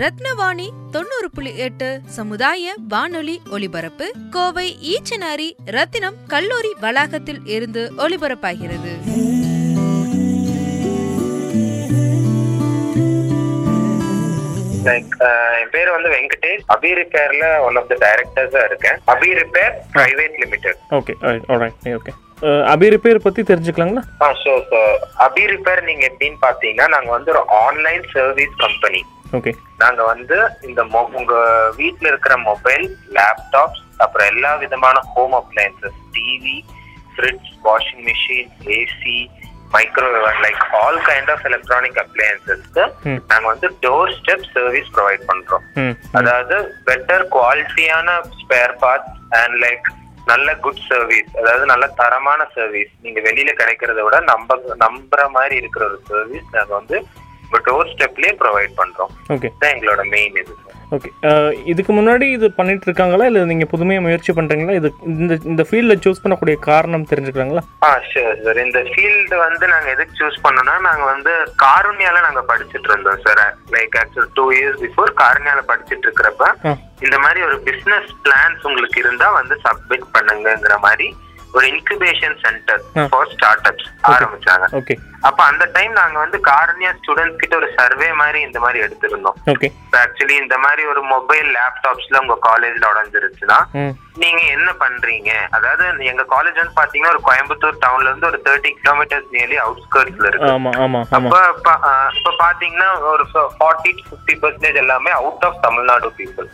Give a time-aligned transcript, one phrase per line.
[0.00, 1.86] ரத்னவாணி தொண்ணூறு புள்ளி எட்டு
[2.16, 5.46] சமுதாய வானொலி ஒலிபரப்பு கோவை ஈச்சனாரி
[5.76, 8.92] ரத்தினம் கல்லூரி வளாகத்தில் இருந்து ஒலிபரப்பாகிறது.
[14.88, 15.14] லைக்
[15.60, 16.66] என் பேர் வந்து வெங்கடேஷ்.
[16.76, 19.00] அபி ரிப்பேர்ல ஒன் ஆஃப் த டைரக்டர்ஸா இருக்கேன்.
[19.14, 21.14] Abi repair private limited okay
[21.54, 22.14] alright okay
[22.74, 24.04] Abi repair பற்றி தெரிஞ்சுக்கலாங்களா?
[24.24, 24.52] ஆ ஸோ
[25.26, 29.00] அபி ரிப்பேர் நீங்க எப்படின்னு பாத்தீங்கன்னா நாங்க வந்து ஒரு ஆன்லைன் சர்வீஸ் கம்பெனி
[29.78, 30.82] நாங்க வந்து இந்த
[31.20, 31.34] உங்க
[31.76, 32.84] வீட்ல இருக்கிற மொபைல்
[33.16, 36.56] லேப்டாப்ஸ் அப்புறம் எல்லா விதமான home appliances TV
[37.14, 39.16] fridge washing machine AC
[39.74, 42.84] microwave like all kind of electronic அப்ளையன்சஸ்க்கு.
[43.30, 45.64] நாங்க வந்து டோர் ஸ்டெப் சர்வீஸ் ப்ரொவைட் பண்றோம்.
[45.76, 49.88] ம் அதாவது பெட்டர் குவாலிட்டியான ஸ்பேர் பார்ட்ஸ் அண்ட் லைக்
[50.26, 55.84] நல்ல குட் சர்வீஸ் அதாவது நல்ல தரமான சர்வீஸ் நீங்க வெளியில கிடைக்கிறத விட நம்ப நம்புற மாதிரி இருக்கிற
[55.84, 56.98] ஒரு சர்வீஸ் நாங்க வந்து
[57.46, 59.12] உங்க டோர் ஸ்டெப்லயே ப்ரொவைட் பண்றோம்.
[59.34, 61.08] ஓகே இதுதான் எங்களோட மெயின் இது சார் ஓகே
[61.72, 63.24] இதுக்கு முன்னாடி இது பண்ணிட்டு இருக்காங்களா?
[63.30, 68.38] இல்லை நீங்கள் புதுமையாக முயற்சி பண்ணுறீங்களா இது இந்த இந்த ஃபீல்டில் சூஸ் பண்ணக்கூடிய காரணம் தெரிஞ்சுக்கலாங்களா ஆ ஷூர்
[68.44, 71.32] சார் இந்த ஃபீல்டு வந்து நாங்க எதுக்கு சூஸ் பண்ணோம்னா நாங்க வந்து
[71.64, 73.42] காருண்யால நாங்க படிச்சுட்டு இருந்தோம் sir
[73.76, 76.52] like actual two years before காருண்யால படிச்சுட்டு இருக்கிறப்ப
[77.06, 81.08] இந்த மாதிரி ஒரு பிசினஸ் பிளான்ஸ் உங்களுக்கு இருந்தா வந்து சப்மிட் பண்ணுங்கங்கிற மாதிரி
[81.56, 82.80] ஒரு incubation centre.
[83.10, 84.66] For startups ஆரம்பிச்சாங்க.
[84.78, 84.94] ஓகே
[85.28, 89.38] அப்ப அந்த டைம் நாங்க வந்து காரணியா ஸ்டூடெண்ட்ஸ் கிட்ட ஒரு சர்வே மாதிரி இந்த மாதிரி எடுத்திருந்தோம்.
[90.02, 93.58] ஆக்சுவலி இந்த மாதிரி ஒரு மொபைல் லேப்டாப்ஸ்ல உங்க காலேஜ்ல உடஞ்சிருச்சுன்னா
[94.22, 95.30] நீங்க என்ன பண்றீங்க?
[95.56, 100.50] அதாவது எங்க காலேஜ் வந்து பாத்தீங்கன்னா ஒரு கோயம்புத்தூர் டவுன்ல இருந்து ஒரு தேர்ட்டி கிலோமீட்டர்ஸ் நியர்லி அவுட்ஸ்கர்ட்ஸ்ல இருக்கு.
[101.16, 101.40] அப்ப
[102.18, 103.24] இப்ப பாத்தீங்கன்னா ஒரு
[103.58, 106.48] ஃபார்ட்டி டு ஃபிஃப்டி பர்சன்டேஜ் எல்லாமே அவுட் ஆஃப் தமிழ்நாடு பீப்புள்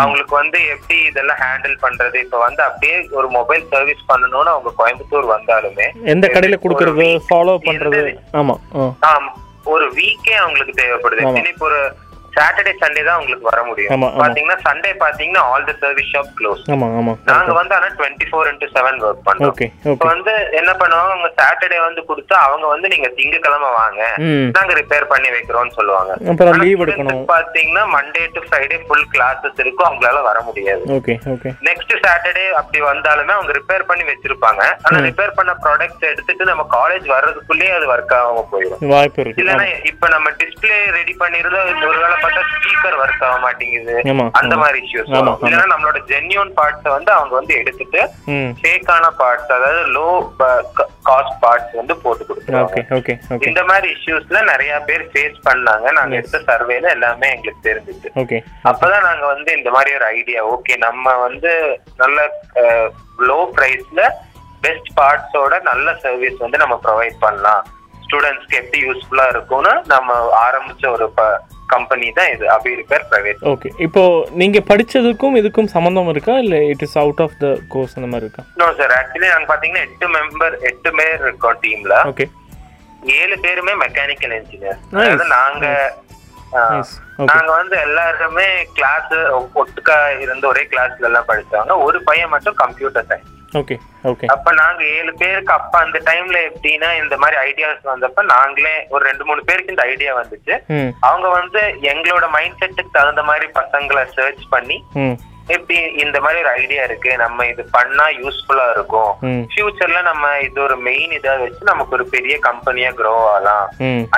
[0.00, 2.16] அவங்களுக்கு வந்து எப்படி இதெல்லாம் ஹேண்டில் பண்றது?
[2.26, 7.08] இப்ப வந்து அப்படியே ஒரு மொபைல் சர்வீஸ் பண்ணணும்னு அவங்க கோயம்புத்தூர் வந்தாலுமே எந்த கடையில் கொடுக்கறது?
[7.28, 7.97] ஃபாலோ ஆ
[9.00, 11.48] ஆம், ஒரு வீக்கே அவங்களுக்கு தேவைப்படுது.
[11.48, 11.80] இப்ப ஒரு
[12.38, 14.04] சாட்டர்டே சண்டே தான் உங்களுக்கு வர முடியும்.
[14.22, 19.00] பாத்தீங்கன்னா சண்டே பாத்தீங்கன்னா all the service shop close நாங்க வந்து ஆனா twenty four into seven
[19.08, 24.02] work பண்றோம் வந்து என்ன பண்ணுவாங்க அவங்க சாட்டர்டே வந்து கொடுத்தா அவங்க வந்து நீங்க திங்கக்கிழமை வாங்க.
[24.56, 26.12] நாங்க ரிப்பேர் பண்ணி வைக்கிறோம்னு சொல்லுவாங்க.
[27.32, 29.88] பாத்தீங்கன்னா Monday to Friday full classes இருக்கும்.
[29.88, 30.84] அவங்களால வர முடியாது.
[30.96, 34.62] ஓகே ஓகே நெக்ஸ்ட் சாட்டர்டே அப்படி வந்தாலுமே அவங்க ரிப்பேர் பண்ணி வச்சிருப்பாங்க.
[34.86, 39.40] ஆனா ரிப்பேர் பண்ண ப்ராடக்ட்ஸ் எடுத்துட்டு நம்ம காலேஜ் வர்றதுக்குள்ளேயே அது ஒர்க் ஆகாம போயிடும் வாய்ப்பு இருக்கு.
[39.42, 43.94] இல்லன்னா இப்ப நம்ம டிஸ்ப்ளே ரெடி பண்ணிருந்தா ஒருவேளை பார்த்தா ஸ்பீக்கர் ஒர்க் ஆக மாட்டேங்குது.
[44.40, 45.10] அந்த மாதிரி இஷ்யூஸ்.
[45.46, 48.00] இல்லைன்னா நம்மளோட ஜென்யூன் பார்ட்ஸ் வந்து அவங்க வந்து எடுத்துட்டு
[48.60, 50.08] ஃபேக்கான பார்ட்ஸ் அதாவது லோ
[51.08, 53.16] காஸ்ட் பார்ட்ஸ் வந்து போட்டு கொடுத்துருவாங்க.
[53.50, 55.86] இந்த மாதிரி இஷ்யூஸ்ல நிறைய பேர் ஃபேஸ் பண்ணாங்க.
[55.98, 58.40] நாங்க எடுத்த சர்வேல எல்லாமே எங்களுக்கு தெரிஞ்சுச்சு ஓகே
[58.72, 61.52] அப்பதான் நாங்க வந்து இந்த மாதிரி ஒரு ஐடியா ஓகே நம்ம வந்து
[62.02, 62.28] நல்ல
[63.30, 64.02] லோ பிரைஸ்ல
[64.66, 67.62] பெஸ்ட் பார்ட்ஸோட நல்ல சர்வீஸ் வந்து நம்ம ப்ரொவைட் பண்ணலாம்.
[68.04, 70.14] ஸ்டூடெண்ட்ஸ்க்கு எப்படி யூஸ்ஃபுல்லா இருக்கும்னு நம்ம
[70.46, 71.06] ஆரம்பிச்ச ஒரு
[71.68, 74.02] கம்பெனி தான் இது அபி ரிப்பேர் பிரைவேட் ஓகே இப்போ
[74.40, 76.34] நீங்க படிச்சதுக்கும் இதுக்கும் சம்மந்தம் இருக்கா?
[76.44, 78.44] இல்ல it is out of the course அந்த மாதிரி இருக்கா?
[78.60, 82.26] நோ சார் ஆக்சுவலி நாங்க பாத்தீங்கன்னா எட்டு மெம்பர் எட்டு பேர் இருக்கோம் டீம்ல ஓகே
[83.18, 84.78] ஏழு பேருமே மெக்கானிக்கல் இன்ஜினியர்.
[84.94, 85.66] அதாவது நாங்க.
[87.30, 88.46] நாங்க வந்து எல்லாருமே
[88.76, 89.12] கிளாஸ்
[89.60, 91.74] ஒட்டுக்கா இருந்து ஒரே கிளாஸ்ல எல்லாம் படிச்சவங்க.
[91.86, 93.76] ஒரு பையன் மட்டும் கம்ப்யூட்டர் சயின்ஸ் ஓகே
[94.10, 99.02] ஓகே அப்ப நாங்க ஏழு பேருக்கு அப்ப அந்த டைம்ல எப்படின்னா இந்த மாதிரி ஐடியாஸ் வந்தப்ப நாங்களே ஒரு
[99.08, 100.54] ரெண்டு மூணு பேருக்கு இந்த ஐடியா வந்துச்சு.
[101.08, 104.78] அவங்க வந்து எங்களோட மைண்ட் செட்டுக்கு தகுந்த மாதிரி பசங்களை சர்ச் பண்ணி
[105.54, 109.12] எப்படி இந்த மாதிரி ஒரு ஐடியா இருக்கு நம்ம இது பண்ணா யூஸ்ஃபுல்லா இருக்கும்.
[109.52, 113.68] ஃபியூச்சர்ல நம்ம இது ஒரு மெயின் இதா வச்சு நமக்கு ஒரு பெரிய கம்பெனியா க்ரோ ஆகலாம்.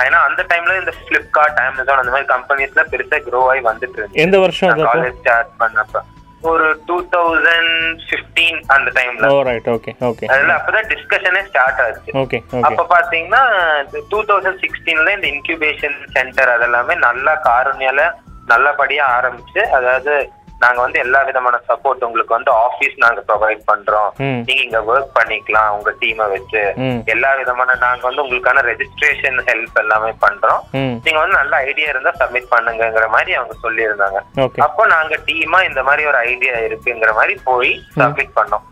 [0.05, 4.25] ஏன்னா அந்த டைம்ல இந்த பிளிப்கார்ட் அமேசான் அந்த மாதிரி கம்பெனிஸ்ல பெருசா க்ரோ ஆகி வந்துட்டு இருந்துச்சு.
[4.25, 6.03] எந்த வருஷம் காலேஜ் ஸ்டார்ட் பண்ணப்ப.
[6.43, 7.73] ஒரு டூ தௌசண்ட்
[8.09, 12.11] பிப்டீன் அந்த டைம்ல ரைட் ஓகே ஓகே அதுல அப்பதான் டிஸ்கஷனே ஸ்டார்ட் ஆச்சு.
[12.21, 13.43] ஓகே அப்ப பாத்தீங்கன்னா
[14.09, 18.03] டூ தௌசண்ட் சிக்ஸ்டீன்ல இந்த இன்குபேஷன் சென்டர் அதெல்லாமே நல்லா காரணியால
[18.47, 20.13] நல்லபடியா ஆரம்பிச்சு அதாவது
[20.63, 24.09] நாங்க வந்து எல்லா விதமான சப்போர்ட் உங்களுக்கு வந்து ஆபீஸ் நாங்க ப்ரொவைட் பண்றோம்.
[24.47, 26.63] நீங்க இங்க ஒர்க் பண்ணிக்கலாம் உங்க டீமை வச்சு.
[27.13, 30.61] எல்லா விதமான நாங்க வந்து உங்களுக்கான ரெஜிஸ்ட்ரேஷன் ஹெல்ப் எல்லாமே பண்றோம்.
[31.05, 34.19] நீங்க வந்து நல்ல ஐடியா இருந்தா சப்மிட் பண்ணுங்கங்கிற மாதிரி அவங்க சொல்லியிருந்தாங்க.
[34.67, 38.65] அப்போ நாங்க டீமா இந்த மாதிரி ஒரு ஐடியா இருக்குங்கிற மாதிரி போய் சப்மிட் பண்ணோம்.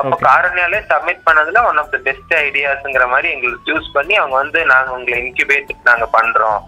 [0.00, 4.60] அப்போ காரணியாலே சப்மிட் பண்ணதுல ஒன் ஆஃப் த பெஸ்ட் ஐடியாஸ்ங்கிற மாதிரி எங்களுக்கு சூஸ் பண்ணி அவங்க வந்து
[4.70, 6.60] நாங்க உங்களை இன்குபேட் நாங்க பண்றோம்.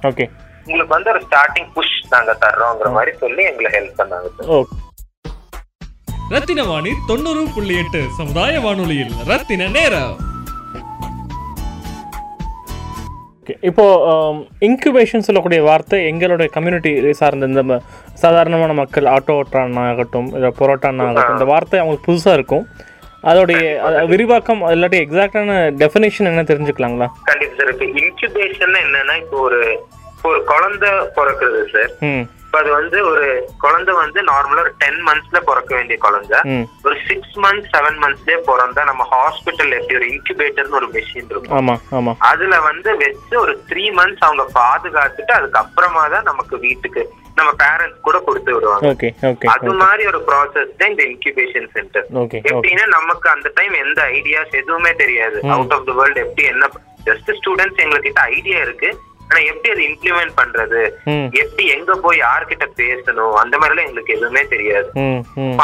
[0.67, 4.81] உங்களுக்கு வந்து ஒரு ஸ்டார்டிங் புஷ் நாங்க தர்றோங்கிற மாதிரி சொல்லி எங்களை ஹெல்ப் பண்ணாங்க சார் ஓகே
[6.35, 9.11] ரத்தின வாணி தொண்ணூறு புள்ளி எட்டு சமுதாய வானொலியில்.
[9.31, 10.15] ரத்தின நேரம்.
[13.41, 13.55] ஓகே.
[13.69, 13.85] இப்போ
[14.69, 17.77] இன்குபேஷன் சொல்லக்கூடிய வார்த்தை எங்களுடைய கம்யூனிட்டி சார்ந்த இந்த
[18.23, 22.65] சாதாரணமான மக்கள் ஆட்டோ ஓட்டுறான் ஆகட்டும் இல்லை பொரோட்டான் ஆகட்டும் இந்த வார்த்தை அவங்களுக்கு புதுசாக இருக்கும்.
[23.31, 23.61] அதோடைய
[24.13, 25.53] விரிவாக்கம் இல்லாட்டி எக்ஸாக்டான
[25.83, 27.09] டெஃபினேஷன் என்ன தெரிஞ்சுக்கலாங்களா?
[27.31, 29.61] கண்டிப்பா சார் இப்போ இன்குபேஷன் என்னன்னா இப்போ ஒரு
[30.31, 31.93] ஒரு குழந்தை பிறக்குது சார்.
[32.45, 33.27] இப்போ அது வந்து ஒரு
[33.63, 36.39] குழந்தை வந்து நார்மலா ஒரு டென் மந்த்ஸ்ல பிறக்க வேண்டிய குழந்தை.
[36.87, 41.57] ஒரு சிக்ஸ் மந்த்ஸ் செவன் மந்த்ஸ்லயே பிறந்தா நம்ம ஹாஸ்பிட்டல் எப்படி ஒரு இன்குபேட்டர்னு ஒரு மெஷின் இருக்கும்.
[42.31, 47.05] அதுல வந்து வச்சு ஒரு த்ரீ மந்த்ஸ் அவங்க பாதுகாத்துட்டு அதுக்கப்புறமா தான் நமக்கு வீட்டுக்கு
[47.39, 48.93] நம்ம பேரண்ட்ஸ் கூட கொடுத்து விடுவாங்க.
[49.55, 52.07] அது மாதிரி ஒரு ப்ராசஸ் தான் இந்த இன்குபேஷன் சென்டர்
[52.51, 55.41] எப்படின்னா நமக்கு அந்த டைம் எந்த ஐடியாஸ் எதுவுமே தெரியாது.
[55.57, 56.71] அவுட் ஆஃப் த வேர்ல்ட் எப்படி என்ன
[57.09, 58.91] ஜஸ்ட் ஸ்டூடெண்ட்ஸ் எங்ககிட்ட ஐடியா இருக்கு.
[59.29, 60.83] ஆனா எப்படி அதை இம்ப்ளிமெண்ட் பண்றது?
[61.43, 63.35] எப்படி எங்க போய் யார்கிட்ட பேசணும்?
[63.35, 64.91] அந்த மாதிரி எல்லாம் எங்களுக்கு எதுவுமே தெரியாது.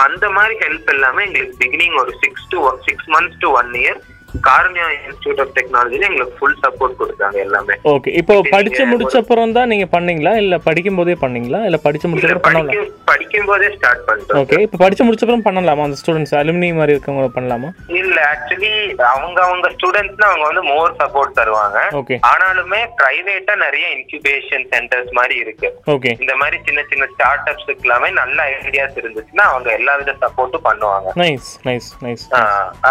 [0.04, 4.00] அந்த மாதிரி ஹெல்ப் எல்லாமே எங்களுக்கு பிகினிங் ஒரு six to six months to one year
[4.48, 7.74] Karunya institute of டெக்னாலஜில எங்களுக்கு ஃபுல் சப்போர்ட் கொடுத்தாங்க எல்லாமே.
[7.94, 10.32] ஓகே இப்போ படிச்சு முடிச்ச அப்புறம் தான் நீங்க பண்ணீங்களா?
[10.42, 11.60] இல்ல படிக்கும் போதே பண்ணீங்களா?
[11.68, 15.86] இல்ல படிச்சு முடிச்ச அப்புறம் பண்ணலாம் படிக்கும் போதே ஸ்டார்ட் பண்ணிட்டோம் ஓகே இப்போ படிச்சு முடிச்ச அப்புறம் பண்ணலாமா?
[15.88, 17.70] அந்த ஸ்டூடெண்ட்ஸ் அலுமினி மாதிரி இருக்கவங்க பண்ணலாமா?
[18.00, 18.72] இல்ல ஆக்சுவலி
[19.12, 21.78] அவங்க அவங்க ஸ்டூடெண்ட்ஸ்னா அவங்க வந்து மோர் சப்போர்ட் தருவாங்க.
[22.00, 25.70] ஓகே ஆனாலுமே பிரைவேட்டா நிறைய இன்குபேஷன் சென்டர்ஸ் மாதிரி இருக்கு.
[25.94, 30.66] ஓகே இந்த மாதிரி சின்ன சின்ன ஸ்டார்ட் அப்ஸ்க்கு எல்லாமே நல்ல ஐடியாஸ் இருந்துச்சுன்னா அவங்க எல்லா வித சப்போர்ட்டும்
[30.68, 31.08] பண்ணுவாங்க.
[31.22, 32.24] நைஸ் நைஸ் நைஸ்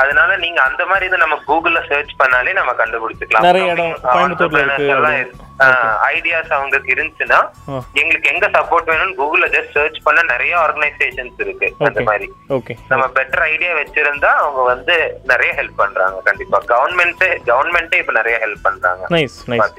[0.02, 3.46] அதனால நீங்க அந்த மாதிரி இதை நம்ம கூகுள்ல சர்ச் பண்ணாலே நம்ம கண்டுபிடிச்சுக்கலாம்.
[3.48, 5.46] நிறைய இடம் கோயம்புத்தூர்ல இருக்கு.
[6.14, 7.40] ஐடியாஸ் அவங்களுக்கு இருந்துச்சுன்னா.
[8.02, 11.68] எங்களுக்கு எங்க சப்போர்ட் வேணும்னு கூகுள்ல ஜஸ்ட் சர்ச் பண்ண நிறைய ஆர்கனைசேஷன்ஸ் இருக்கு.
[11.88, 12.28] அந்த மாதிரி.
[12.92, 14.96] நம்ம பெட்டர் ஐடியா வச்சிருந்தா அவங்க வந்து
[15.32, 16.60] நிறைய ஹெல்ப் பண்றாங்க கண்டிப்பா.
[16.72, 19.04] கவர்மெண்ட்டே கவர்மெண்ட்டே இப்ப நிறைய ஹெல்ப் பண்றாங்க.
[19.16, 19.76] நைஸ் நைஸ்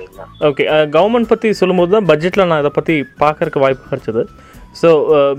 [0.51, 0.67] ஓகே
[0.99, 4.25] கவர்மெண்ட் பற்றி சொல்லும்போது தான் பட்ஜெட்டில் நான் இதை பற்றி பார்க்கறக்கு வாய்ப்பு கிடைச்சது.
[4.83, 4.91] ஸோ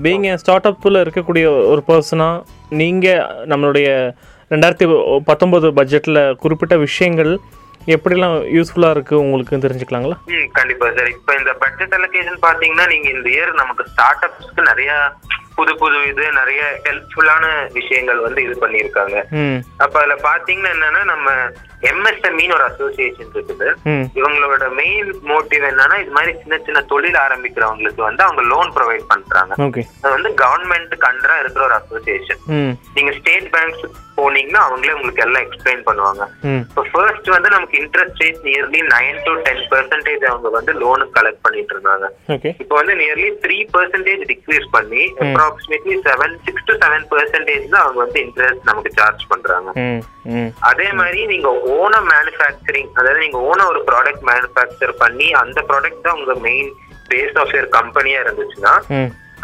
[0.06, 2.44] பீங் ஸ்டார்ட் அப்பில் இருக்கக்கூடிய ஒரு பர்சனாக
[2.82, 3.88] நீங்கள் நம்மளுடைய
[4.52, 4.86] ரெண்டாயிரத்தி
[5.30, 7.32] பத்தொம்போது பட்ஜெட்டில் குறிப்பிட்ட விஷயங்கள்
[7.94, 10.16] எப்படிலாம் யூஸ்ஃபுல்லாக இருக்குது உங்களுக்கு தெரிஞ்சுக்கலாங்களா?
[10.32, 11.08] ம் கண்டிப்பா சார்.
[11.16, 14.90] இப்ப இந்த பட்ஜெட் அலோகேஷன் பாத்தீங்கன்னா நீங்க இந்த இயர் நமக்கு ஸ்டார்ட் அப்ஸ்க்கு நிறைய
[15.56, 17.46] புது புது இது நிறைய ஹெல்ப்ஃபுல்லான
[17.78, 19.16] விஷயங்கள் வந்து இது பண்ணியிருக்காங்க.
[19.84, 21.34] அப்ப அதுல பாத்தீங்கன்னா என்னன்னா நம்ம
[21.90, 23.68] எம்எஸ்எம்இன்னு ஒரு அசோசியேஷன் இருக்குது.
[24.20, 29.52] இவங்களோட மெயின் மோட்டிவ் என்னன்னா இது மாதிரி சின்ன சின்ன தொழில் ஆரம்பிக்கிறவங்களுக்கு வந்து அவங்க லோன் ப்ரொவைட் பண்றாங்க.
[30.04, 32.42] அது வந்து கவர்மெண்ட் கண்டரா இருக்கிற ஒரு அசோசியேஷன்
[32.96, 33.84] நீங்க ஸ்டேட் பேங்க்ஸ்
[34.16, 36.22] போனீங்கன்னா அவங்களே உங்களுக்கு எல்லாம் எக்ஸ்பிளைன் பண்ணுவாங்க.
[36.68, 41.42] இப்போ ஃபர்ஸ்ட் வந்து நமக்கு interest rate nearly nine to ten percentage அவங்க வந்து லோனு கலெக்ட்
[41.46, 42.06] பண்ணிட்டு இருந்தாங்க.
[42.62, 48.00] இப்போ வந்து நியர்லி த்ரீ பெர்சன்டேஜ் டிக்ரீஸ் பண்ணி approximately seven six to seven percentage தான் அவங்க
[48.04, 49.70] வந்து இன்ட்ரெஸ்ட் நமக்கு சார்ஜ் பண்றாங்க.
[50.70, 56.18] அதே மாதிரி நீங்க ஓன மேனுஃபேக்சரிங் அதாவது நீங்க ஓன ஒரு ப்ராடக்ட் மேனுஃபேக்சர் பண்ணி அந்த ப்ராடக்ட் தான்
[56.20, 56.70] உங்க மெயின்
[57.10, 58.74] பேஸ் ஆஃப் யர் கம்பெனியா இருந்துச்சுன்னா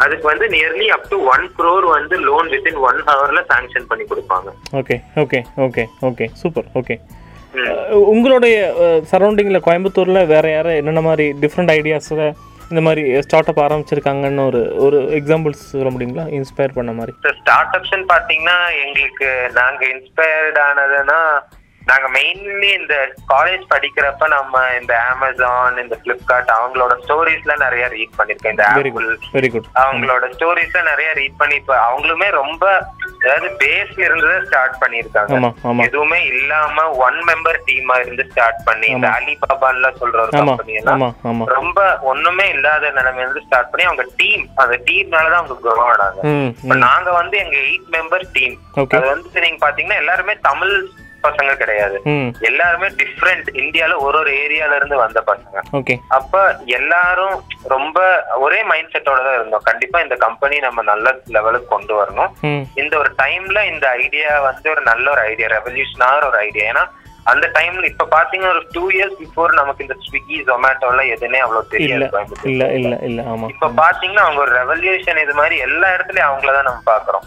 [0.03, 4.49] அதுக்கு வந்து nearly up to one crore வந்து லோன் வித்தின் ஒன் ஹவர்ல சாங்ஷன் பண்ணி கொடுப்பாங்க.
[4.81, 6.97] Okay okay okay okay super okay.
[8.13, 8.55] உங்களுடைய
[9.11, 12.23] சரௌண்டிங்கில் கோயம்புத்தூரில் வேறு யாரும் என்னென்ன மாதிரி டிஃப்ரெண்ட் ஐடியாஸில்
[12.71, 16.25] இந்த மாதிரி ஸ்டார்ட் அப் ஆரம்பிச்சிருக்காங்கன்னு ஒரு ஒரு எக்ஸாம்பிள்ஸ் சொல்ல முடியுங்களா?
[16.39, 17.13] இன்ஸ்பயர் பண்ண மாதிரி.
[17.39, 19.29] ஸ்டார்ட் அப்ஸ்ன்னு பாத்தீங்கன்னா எங்களுக்கு
[19.59, 21.19] நாங்க இன்ஸ்பயர்ட் ஆனதுன்னா
[21.87, 22.95] நாங்க மெயின்லி இந்த
[23.29, 29.07] காலேஜ் படிக்கிறப்ப நம்ம இந்த அமேசான் இந்த பிளிப்கார்ட் அவங்களோட ஸ்டோரிஸ்ல நிறைய ரீட் பண்ணிருக்கேன் இந்த ஆப்பிள்
[29.81, 32.63] அவங்களோட ஸ்டோரிஸ்ல நிறைய ரீட் பண்ணி இப்ப அவங்களுமே ரொம்ப
[33.21, 35.33] அதாவது பேஸ்ல இருந்து ஸ்டார்ட் பண்ணிருக்காங்க
[35.85, 41.03] எதுவுமே இல்லாம ஒன் மெம்பர் டீமா இருந்து ஸ்டார்ட் பண்ணி இந்த அலிபாபான்ல சொல்ற ஒரு கம்பெனி எல்லாம்
[41.55, 41.79] ரொம்ப
[42.11, 46.21] ஒண்ணுமே இல்லாத நிலைமையில இருந்து ஸ்டார்ட் பண்ணி அவங்க டீம் அந்த டீம்னாலதான் அவங்க grow ஆனாங்க.
[46.85, 48.55] நாங்க வந்து எங்க எயிட் மெம்பர் டீம்
[48.95, 50.75] அது வந்து நீங்க பாத்தீங்கன்னா எல்லாருமே தமிழ்
[51.27, 51.97] பசங்க கிடையாது.
[52.49, 55.57] எல்லாருமே டிஃப்ரெண்ட் இந்தியால ஒரு ஒரு ஏரியால இருந்து வந்த பசங்க.
[56.17, 56.43] அப்ப
[56.79, 57.35] எல்லாரும்
[57.75, 57.99] ரொம்ப
[58.45, 59.65] ஒரே மைண்ட் செட்டோட தான் இருந்தோம்.
[59.69, 62.31] கண்டிப்பா இந்த கம்பெனி நம்ம நல்ல லெவலுக்கு கொண்டு வரணும்.
[62.81, 66.85] இந்த ஒரு டைம்ல இந்த ஐடியா வந்து ஒரு நல்ல ஒரு ஐடியா ரெவல்யூஷனான ஒரு ஐடியா ஏன்னா
[67.31, 72.07] அந்த டைம்ல இப்ப பாத்தீங்கன்னா ஒரு டூ இயர்ஸ் பிஃபோர் நமக்கு இந்த ஸ்விக்கி ஜொமேட்டோல எதுனே அவ்வளவு தெரியாது.
[72.51, 76.69] இல்லை இல்லை இல்லை ஆமாம் இப்ப பாத்தீங்கன்னா அவங்க ஒரு ரெவல்யூஷன் இது மாதிரி எல்லா இடத்துலயும் அவங்கள தான்
[76.69, 77.25] நம்ம பாக்குறோம்.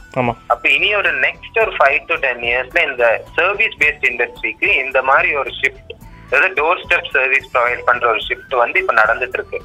[0.54, 3.04] அப்ப இனி ஒரு நெக்ஸ்ட் ஒரு ஃபைவ் டு டென் இயர்ஸ்ல இந்த
[3.38, 5.92] சர்வீஸ் பேஸ்ட் இண்டஸ்ட்ரிக்கு இந்த மாதிரி ஒரு ஷிஃப்ட்
[6.32, 9.58] அதாவது டோர் ஸ்டெப் சர்வீஸ் ப்ரொவைட் பண்ற ஒரு ஷிஃப்ட் வந்து இப்ப நடந்துட்டு இருக்கு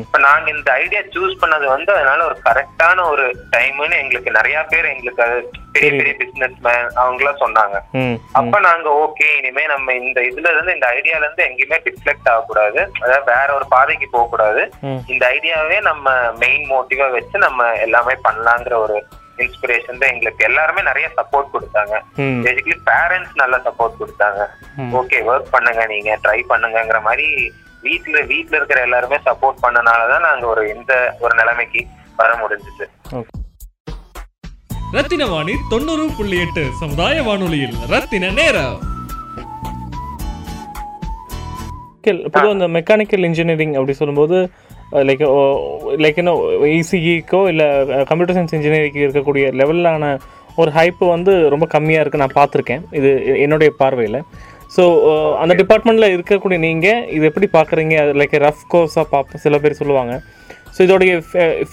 [0.00, 4.84] இப்ப நாங்க இந்த ஐடியா சூஸ் பண்ணது வந்து அதனால ஒரு கரெக்டான ஒரு டைம்னு எங்களுக்கு நிறைய பேர்
[4.84, 5.36] எங்களுக்கு அது
[5.72, 7.76] பெரிய பெரிய பிசினஸ் மேன் அவங்க எல்லாம் சொன்னாங்க
[8.32, 12.80] அப்ப நாங்க ஓகே இனிமே நம்ம இந்த இதுல இருந்து இந்த ஐடியால இருந்து எங்கேயுமே டிஃப்ளெக்ட் ஆகக்கூடாது.
[13.02, 14.62] அதாவது வேற ஒரு பாதைக்கு போக கூடாது
[15.08, 16.06] இந்த ஐடியாவே நம்ம
[16.38, 18.98] மெயின் மோட்டிவா வச்சு நம்ம எல்லாமே பண்ணலாங்கிற ஒரு
[19.46, 20.42] இன்ஸ்பிரேஷன் தான் எங்களுக்கு.
[20.50, 21.94] எல்லாருமே நிறைய சப்போர்ட் கொடுத்தாங்க.
[22.44, 24.40] பேசிக்கலி பேரண்ட்ஸ் நல்ல சப்போர்ட் கொடுத்தாங்க.
[25.00, 27.26] ஓகே ஒர்க் பண்ணுங்க நீங்க ட்ரை பண்ணுங்கங்கிற மாதிரி
[27.86, 30.92] வீட்ல வீட்ல இருக்கிற எல்லாருமே சப்போர்ட் பண்ணனாலதான் நாங்க ஒரு இந்த
[31.24, 31.82] ஒரு நிலைமைக்கு
[32.22, 32.86] வர முடிஞ்சுச்சு
[33.18, 33.36] ஓகே
[34.96, 37.76] ரத்தின வாணி தொண்ணூறு புள்ளி எட்டு சமுதாய வானொலியில்.
[37.92, 38.78] ரத்தின நேரம்.
[42.34, 44.36] பொதுவாக இந்த மெக்கானிக்கல் இன்ஜினியரிங் அப்படி சொல்லும்போது
[44.92, 45.24] லைக்
[46.04, 47.66] லைக் இன்னும் இசிஇக்கோ இல்லை
[48.04, 50.18] கம்ப்யூட்டர் சயின்ஸ் இன்ஜினியரிங்க்கு இருக்கக்கூடிய லெவலான
[50.56, 52.82] ஒரு ஹைப்பு வந்து ரொம்ப கம்மியாக இருக்குது நான் பார்த்துருக்கேன்.
[52.90, 54.22] இது என்னுடைய பார்வையில்.
[54.76, 54.82] ஸோ
[55.34, 57.94] அந்த டிபார்ட்மெண்ட்டில் இருக்கக்கூடிய நீங்கள் இது எப்படி பார்க்குறீங்க?
[58.20, 60.20] லைக் ரஃப் கோர்ஸாக பார்ப்ப சில பேர் சொல்லுவாங்க.
[60.78, 61.22] ஸோ இதோடைய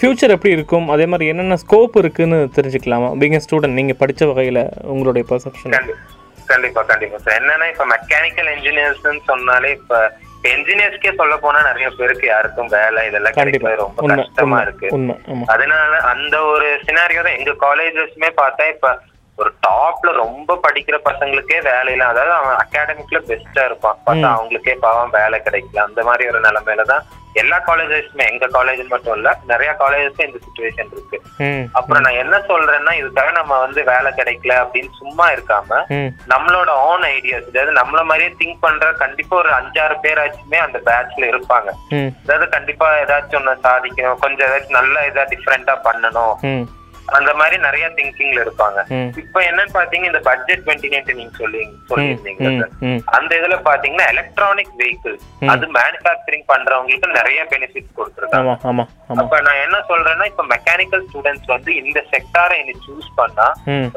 [0.01, 0.89] ஃப்யூச்சர் எப்படி இருக்கும்?
[0.89, 3.09] அதே மாதிரி என்னென்ன ஸ்கோப் இருக்குன்னு தெரிஞ்சுக்கலாமா?
[3.17, 5.97] பீங் ஸ்டூடெண்ட் நீங்கள் படித்த வகையில் உங்களுடைய பர்செப்ஷன் கண்டி-
[6.45, 10.13] கண்டிப்பா கண்டிப்பா சார் என்னன்னா இப்ப மெக்கானிக்கல் இன்ஜினியர்ஸ் சொன்னாலே இப்ப
[10.49, 14.87] என்ஜினியர்ஸ்க்கே சொல்ல போனா நிறைய பேருக்கு யாருக்கும் வேலை இதெல்லாம் கிடைக்கிறது ரொம்ப கஷ்டமா இருக்கு.
[15.47, 18.91] அதனால அந்த ஒரு சினாரியோ தான் எங்க காலேஜஸ்மே பார்த்தா இப்ப
[19.37, 23.99] ஒரு டாப்ல ரொம்ப படிக்கிற பசங்களுக்கே வேலை இல்ல அதாவது அவன் அகாடமிக்ல பெஸ்டா இருப்பான்.
[24.07, 25.85] பார்த்தா அவங்களுக்கே பாவம் வேலை கிடைக்கல.
[25.87, 27.05] அந்த மாதிரி ஒரு நிலைமையில தான்
[27.41, 31.17] எல்லா காலேஜஸ்மே எங்க காலேஜ் மட்டும் இல்ல நிறைய காலேஜஸ்ல இந்த சுச்சுவேஷன் இருக்கு.
[31.79, 35.79] அப்புறம் நான் என்ன சொல்றேன்னா இதுக்காக நம்ம வந்து வேலை கிடைக்கல அப்படின்னு சும்மா இருக்காம
[36.33, 41.69] நம்மளோட ஓன் ஐடியாஸ் அதாவது நம்மள மாதிரியே திங்க் பண்ற கண்டிப்பா ஒரு அஞ்சாறு பேராச்சுமே அந்த பேட்ச்ல இருப்பாங்க.
[42.23, 46.35] அதாவது கண்டிப்பா ஏதாச்சும் ஒண்ணு சாதிக்கணும் கொஞ்சம் ஏதாச்சும் நல்ல இதா டிஃப்ரெண்டா பண்ணணும்.
[47.15, 48.79] அந்த மாதிரி நிறைய திங்கிங்ல இருப்பாங்க.
[49.23, 52.67] இப்ப என்னன்னு பாத்தீங்க இந்த பட்ஜெட் டுவெண்ட்டி நீங்க சொல்லி சொல்லியிருந்தீங்க
[53.17, 55.17] அந்த இதுல பாத்தீங்கன்னா எலக்ட்ரானிக் வெஹிக்கிள்
[55.53, 58.85] அது மேனுஃபேக்சரிங் பண்றவங்களுக்கு நிறைய பெனிஃபிட்ஸ் கொடுத்துருக்காங்க.
[59.15, 63.47] அப்ப நான் என்ன சொல்றேன்னா இப்ப மெக்கானிக்கல் ஸ்டூடெண்ட்ஸ் வந்து இந்த செக்டாரை இனி சூஸ் பண்ணா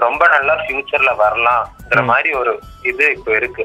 [0.05, 2.53] ரொம்ப நல்லா ஃபியூச்சர்ல வரலாம்ங்கிற மாதிரி ஒரு
[2.91, 3.65] இது இப்ப இருக்கு.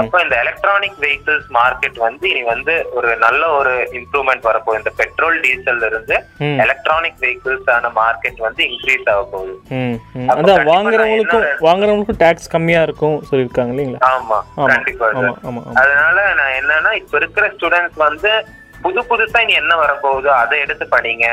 [0.00, 4.80] அப்ப இந்த எலக்ட்ரானிக் வெஹிக்கிள்ஸ் மார்க்கெட் வந்து இனி வந்து ஒரு நல்ல ஒரு இம்ப்ரூவ்மெண்ட் வரப்போகுது.
[4.82, 6.16] இந்த பெட்ரோல் டீசல்ல இருந்து.
[6.64, 9.54] எலக்ட்ரானிக் வெஹிக்கிள்ஸ் ஆன மார்க்கெட் வந்து இன்க்ரீஸ் ஆக போகுது.
[10.34, 14.02] அதான் வாங்குறவங்களுக்கும் வாங்குறவங்களுக்கும் டேக்ஸ் கம்மியா இருக்கும் சொல்லியிருக்காங்க இல்லைங்களா?
[14.14, 14.40] ஆமா
[14.74, 15.08] கண்டிப்பா
[15.82, 18.32] அதனால நான் என்னன்னா இப்ப இருக்கிற ஸ்டூடெண்ட்ஸ் வந்து
[18.82, 21.26] புது புதுசா இனி என்ன வரப்போகுதோ அதை எடுத்து படிங்க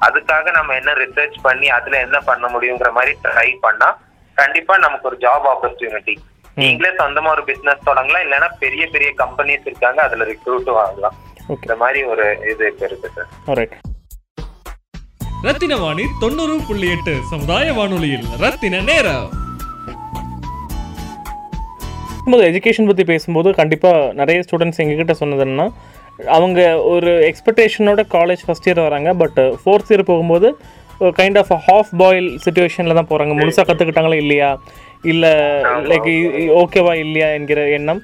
[0.00, 3.88] அதுக்காக நம்ம என்ன ரிசர்ச் பண்ணி அதுல என்ன பண்ண முடியுங்கிற மாதிரி ட்ரை பண்ணா
[4.36, 6.14] கண்டிப்பா நமக்கு ஒரு ஜாப் ஆப்பர்ச்சுனிட்டி
[6.56, 11.16] நீங்களே சொந்தமா ஒரு பிசினஸ் தொடங்கலாம் இல்லைன்னா பெரிய பெரிய கம்பெனிஸ் இருக்காங்க அதுல ரிக்ரூட்டும் ஆகலாம்
[11.58, 13.76] இந்த மாதிரி ஒரு இது இப்ப இருக்கு சார் ஆல்ரைட்
[15.46, 19.30] ரத்தின வாணி தொண்ணூறு புள்ளி எட்டு சமுதாய வானொலியில் ரத்தின நேரம்.
[22.30, 25.66] போது எஜுகேஷன் பற்றி பேசும்போது கண்டிப்பாக நிறைய ஸ்டூடெண்ட்ஸ் எங்ககிட்ட சொன்னது என்னன்னா
[26.36, 26.60] அவங்க
[26.92, 30.48] ஒரு எக்ஸ்பெக்டேஷனோட காலேஜ் ஃபஸ்ட் இயர் வராங்க பட் ஃபோர்த் இயர் போகும்போது
[31.18, 34.50] கைண்ட் ஆஃப் ஹாஃப் பாயில் சுச்சுவேஷனில் தான் போகிறாங்க முழுசாக கற்றுக்கிட்டாங்களா இல்லையா?
[35.12, 35.32] இல்லை
[35.90, 36.08] லைக்
[36.62, 38.00] ஓகேவா இல்லையா என்கிற எண்ணம்.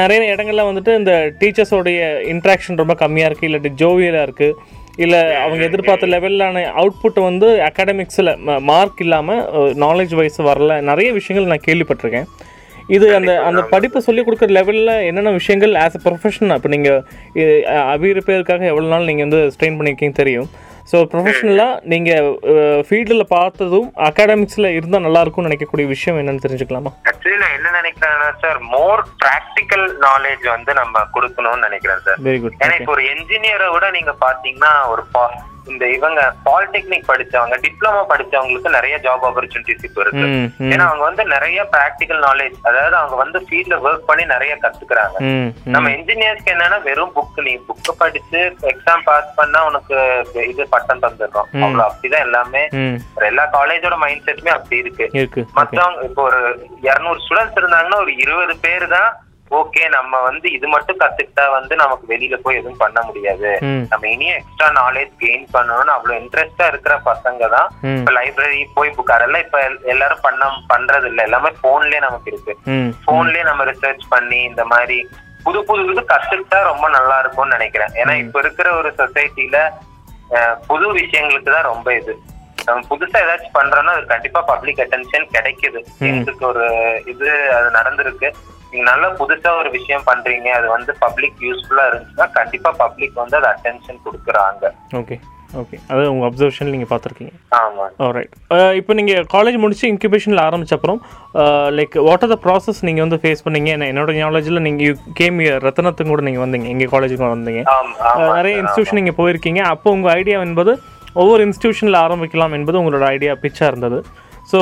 [0.00, 2.00] நிறைய இடங்கள்ல வந்துட்டு இந்த டீச்சர்ஸோடைய
[2.32, 4.56] இன்ட்ராக்ஷன் ரொம்ப கம்மியாக இருக்குது இல்லாட்டி ஜோவியலாக இருக்குது
[5.04, 8.30] இல்லை அவங்க எதிர்பார்த்த லெவலிலான அவுட்புட் வந்து அகாடமிக்ஸில்
[8.70, 9.42] மார்க் இல்லாமல்
[9.84, 10.80] நாலேஜ் வைஸ் வரல.
[10.90, 12.28] நிறைய விஷயங்கள் நான் கேள்விப்பட்டிருக்கேன்.
[12.88, 17.00] இது அந்த அந்த படிப்பை சொல்லிக் கொடுக்குற லெவலில் என்னென்ன விஷயங்கள் ஆஸ் அ ப்ரொஃபஷன் இப்போ நீங்கள்
[17.94, 20.48] அபிரிப்பேருக்காக எவ்வளோ நாள் நீங்கள் வந்து ஸ்ட்ரெயின் பண்ணியிருக்கீங்க தெரியும்.
[20.90, 22.26] ஸோ ப்ரொஃபஷனலாக நீங்கள்
[22.88, 26.90] ஃபீல்டில் பார்த்ததும் அகாடமிக்ஸில் இருந்தால் நல்லா இருக்கும்னு நினைக்கக்கூடிய விஷயம் என்னன்னு தெரிஞ்சுக்கலாமா?
[27.10, 32.58] ஆக்சுவலி நான் என்ன நினைக்கிறேன்னா சார் மோர் ப்ராக்டிக்கல் நாலேஜ் வந்து நம்ம கொடுக்கணும்னு நினைக்கிறேன் சார் வெரி குட்
[32.62, 35.04] ஏன்னா இப்போ ஒரு என்ஜினியரை விட நீங்க பாத்தீங்கன்னா ஒரு
[35.72, 40.26] இந்த இவங்க பாலிடெக்னிக் படிச்சவங்க டிப்ளமோ படிச்சவங்களுக்கு நிறைய ஜாப் ஆப்பர்ச்சுனிட்டிஸ் இப்போ இருக்கு.
[40.72, 45.16] ஏன்னா அவங்க வந்து நிறைய ப்ராக்டிக்கல் நாலேஜ் அதாவது அவங்க வந்து ஃபீல்ட்ல ஒர்க் பண்ணி நிறைய கத்துக்கிறாங்க.
[45.74, 48.40] நம்ம இன்ஜினியர்ஸ்க்கு என்னன்னா வெறும் புக் நீ புக் படிச்சு
[48.72, 49.96] எக்ஸாம் பாஸ் பண்ணா உனக்கு
[50.52, 51.50] இது பட்டம் தந்துடுறோம்.
[51.64, 52.64] அவ்வளவு அப்படிதான் எல்லாமே.
[53.30, 55.44] எல்லா காலேஜோட மைண்ட் செட்டுமே அப்படி இருக்கு.
[55.60, 56.40] மத்தவங்க இப்போ ஒரு
[56.88, 59.10] இருநூறு ஸ்டூடெண்ட்ஸ் இருந்தாங்கன்னா ஒரு இருபது பேர் தான்
[59.50, 63.50] ஓகே நம்ம வந்து இது மட்டும் கத்துக்கிட்டா வந்து நமக்கு வெளியில போய் எதுவும் பண்ண முடியாது.
[63.88, 69.10] நம்ம இனியும் எக்ஸ்ட்ரா நாலேஜ் கெயின் பண்ணணும்னு அவ்வளவு இன்ட்ரெஸ்டா இருக்கிற பசங்க தான் இப்ப லைப்ரரி போய் புக்
[69.10, 72.54] அதெல்லாம் இப்ப எல்- எல்லாரும் பண்ண பண்றது இல்ல எல்லாமே போன்லயே நமக்கு இருக்கு.
[73.06, 74.98] போன்லயே நம்ம ரிசர்ச் பண்ணி இந்த மாதிரி
[75.44, 77.88] புது புது இது கத்துக்கிட்டா ரொம்ப நல்லா இருக்கும்னு நினைக்கிறேன்.
[77.94, 79.58] ஏன்னா இப்ப இருக்கிற ஒரு சொசைட்டில
[80.66, 82.14] புது விஷயங்களுக்கு தான் ரொம்ப இது.
[82.64, 85.80] நம்ம புதுசா ஏதாச்சும் பண்றோம்னா அது கண்டிப்பா பப்ளிக் அட்டென்ஷன் கிடைக்குது.
[86.08, 86.64] எங்களுக்கு ஒரு
[87.06, 88.28] இது அது நடந்திருக்கு.
[88.70, 93.46] நீங்க நல்ல புதுசா ஒரு விஷயம் பண்றீங்க அது வந்து பப்ளிக் யூஸ்ஃபுல்லா இருந்துச்சுன்னா கண்டிப்பா பப்ளிக் வந்து அது
[93.46, 94.64] அட்டென்ஷன் கொடுக்குறாங்க.
[94.92, 95.16] ஓகே
[95.56, 97.32] ஓகே அது உங்கள் அப்சர்வேஷன் நீங்கள் பார்த்துருக்கீங்க.
[97.56, 98.10] ஆமா.
[98.12, 98.32] ரைட்
[98.76, 101.02] இப்போ நீங்கள் காலேஜ் முடிச்சு இன்குபேஷனில் ஆரம்பிச்ச அப்புறம்
[101.78, 103.66] like what are the process நீங்கள் வந்து ஃபேஸ் பண்ணீங்க?
[103.66, 107.62] என்ன- என்னோட நாலேஜில் நீங்கள் கேம் ரத்தனத்துக்கு கூட நீங்கள் வந்தீங்க எங்கள் காலேஜுக்கு வந்தீங்க.
[108.34, 109.58] நிறைய இன்ஸ்டியூஷன் நீங்கள் போயிருக்கீங்க.
[109.58, 110.80] அப்போ உங்கள் ஐடியா என்பது
[111.14, 114.04] ஒவ்வொரு இன்ஸ்டியூஷனில் ஆரம்பிக்கலாம் என்பது உங்களோட ஐடியா பிச்சாக இருந்தது.
[114.46, 114.58] ஸோ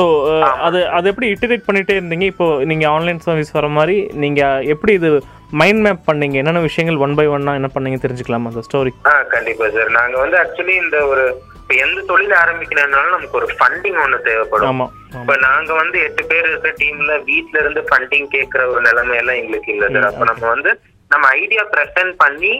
[0.67, 2.27] அது அது எப்படி இட்டரேட் பண்ணிகிட்டே இருந்தீங்க?
[2.31, 5.09] இப்போ நீங்கள் ஆன்லைன் சர்வீஸ் வர மாதிரி நீங்கள் எப்படி இது
[5.59, 6.35] மைண்ட் மேப் பண்ணீங்க?
[6.41, 10.37] என்னென்ன விஷயங்கள் ஒன் பை ஒன்னாக என்ன பண்ணீங்க தெரிஞ்சுக்கலாமா அந்த ஸ்டோரி ஆ கண்டிப்பா சார் நாங்க வந்து
[10.41, 11.25] ஆக்சுவலி இந்த ஒரு
[11.59, 14.81] இப்ப எந்த தொழில் ஆரம்பிக்கணும்னாலும் நமக்கு ஒரு ஃபண்டிங் ஒண்ணு தேவைப்படும்.
[15.15, 19.71] இப்ப நாங்க வந்து எட்டு பேர் இருக்க டீம்ல வீட்ல இருந்து ஃபண்டிங் கேக்குற ஒரு நிலைமை எல்லாம் எங்களுக்கு
[19.75, 20.71] இல்ல சார் அப்ப நம்ம வந்து
[21.11, 22.53] நம்ம ஐடியா பிரசன்ட் பண்ணி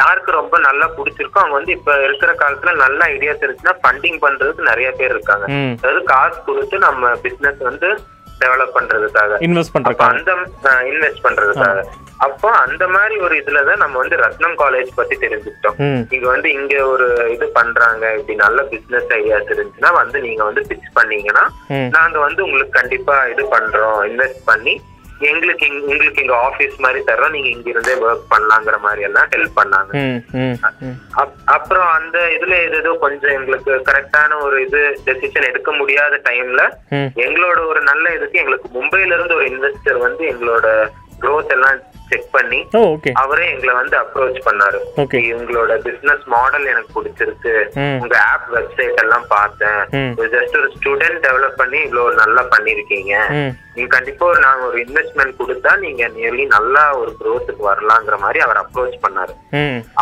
[0.00, 4.88] யாருக்கு ரொம்ப நல்லா பிடிச்சிருக்கோ அவங்க வந்து இப்ப இருக்கிற காலத்துல நல்ல ஐடியா இருந்துச்சுன்னா ஃபண்டிங் பண்றதுக்கு நிறைய
[4.98, 5.46] பேர் இருக்காங்க.
[5.82, 7.90] அதாவது காசு கொடுத்து நம்ம பிசினஸ் வந்து
[8.42, 9.36] டெவலப் பண்றதுக்காக.
[9.46, 11.82] இன்வெஸ்ட் அந்த இன்வெஸ்ட் பண்றதுக்காக.
[12.26, 15.78] அப்போ அந்த மாதிரி ஒரு இதுலதான் நம்ம வந்து ரத்னம் காலேஜ் பத்தி தெரிஞ்சுக்கிட்டோம்.
[16.10, 20.90] நீங்க வந்து இங்க ஒரு இது பண்றாங்க இப்படி நல்ல பிசினஸ் ஐடியாஸ் இருந்துச்சுன்னா வந்து நீங்க வந்து பிச்
[20.98, 21.44] பண்ணீங்கன்னா
[21.98, 24.74] நாங்க வந்து உங்களுக்கு கண்டிப்பா இது பண்றோம் இன்வெஸ்ட் பண்ணி
[25.20, 29.92] எங்களுக்கு உங்களுக்கு எங்க ஆபீஸ் மாதிரி தர்றோம் நீங்க இங்க இருந்தே ஒர்க் பண்ணலாங்கிற மாதிரி எல்லாம் ஹெல்ப் பண்ணாங்க.
[31.54, 36.64] அப்புறம் அந்த இதுல ஏதோ கொஞ்சம் எங்களுக்கு கரெக்டான ஒரு இது டெசிஷன் எடுக்க முடியாத டைம்ல
[37.26, 40.66] எங்களோட ஒரு நல்ல இதுக்கு எங்களுக்கு மும்பைல இருந்து ஒரு இன்வெஸ்டர் வந்து எங்களோட
[41.20, 41.76] growth எல்லாம்
[42.10, 42.60] செக் பண்ணி
[43.22, 44.78] அவரே எங்களை வந்து அப்ரோச் பண்ணாரு.
[45.38, 47.54] உங்களோட பிசினஸ் மாடல் எனக்கு பிடிச்சிருக்கு.
[48.02, 49.82] உங்க ஆப் வெப்சைட் எல்லாம் பார்த்தேன்.
[50.36, 53.14] ஜஸ்ட் ஒரு ஸ்டூடெண்ட் டெவலப் பண்ணி இவ்வளவு நல்லா பண்ணிருக்கீங்க.
[53.76, 58.60] நீங்க கண்டிப்பா ஒரு நாங்க ஒரு இன்வெஸ்ட்மெண்ட் கொடுத்தா நீங்க நியர்லி நல்லா ஒரு growthக்கு வரலாங்கிற மாதிரி அவர்
[58.60, 59.32] அப்ரோச் பண்ணாரு.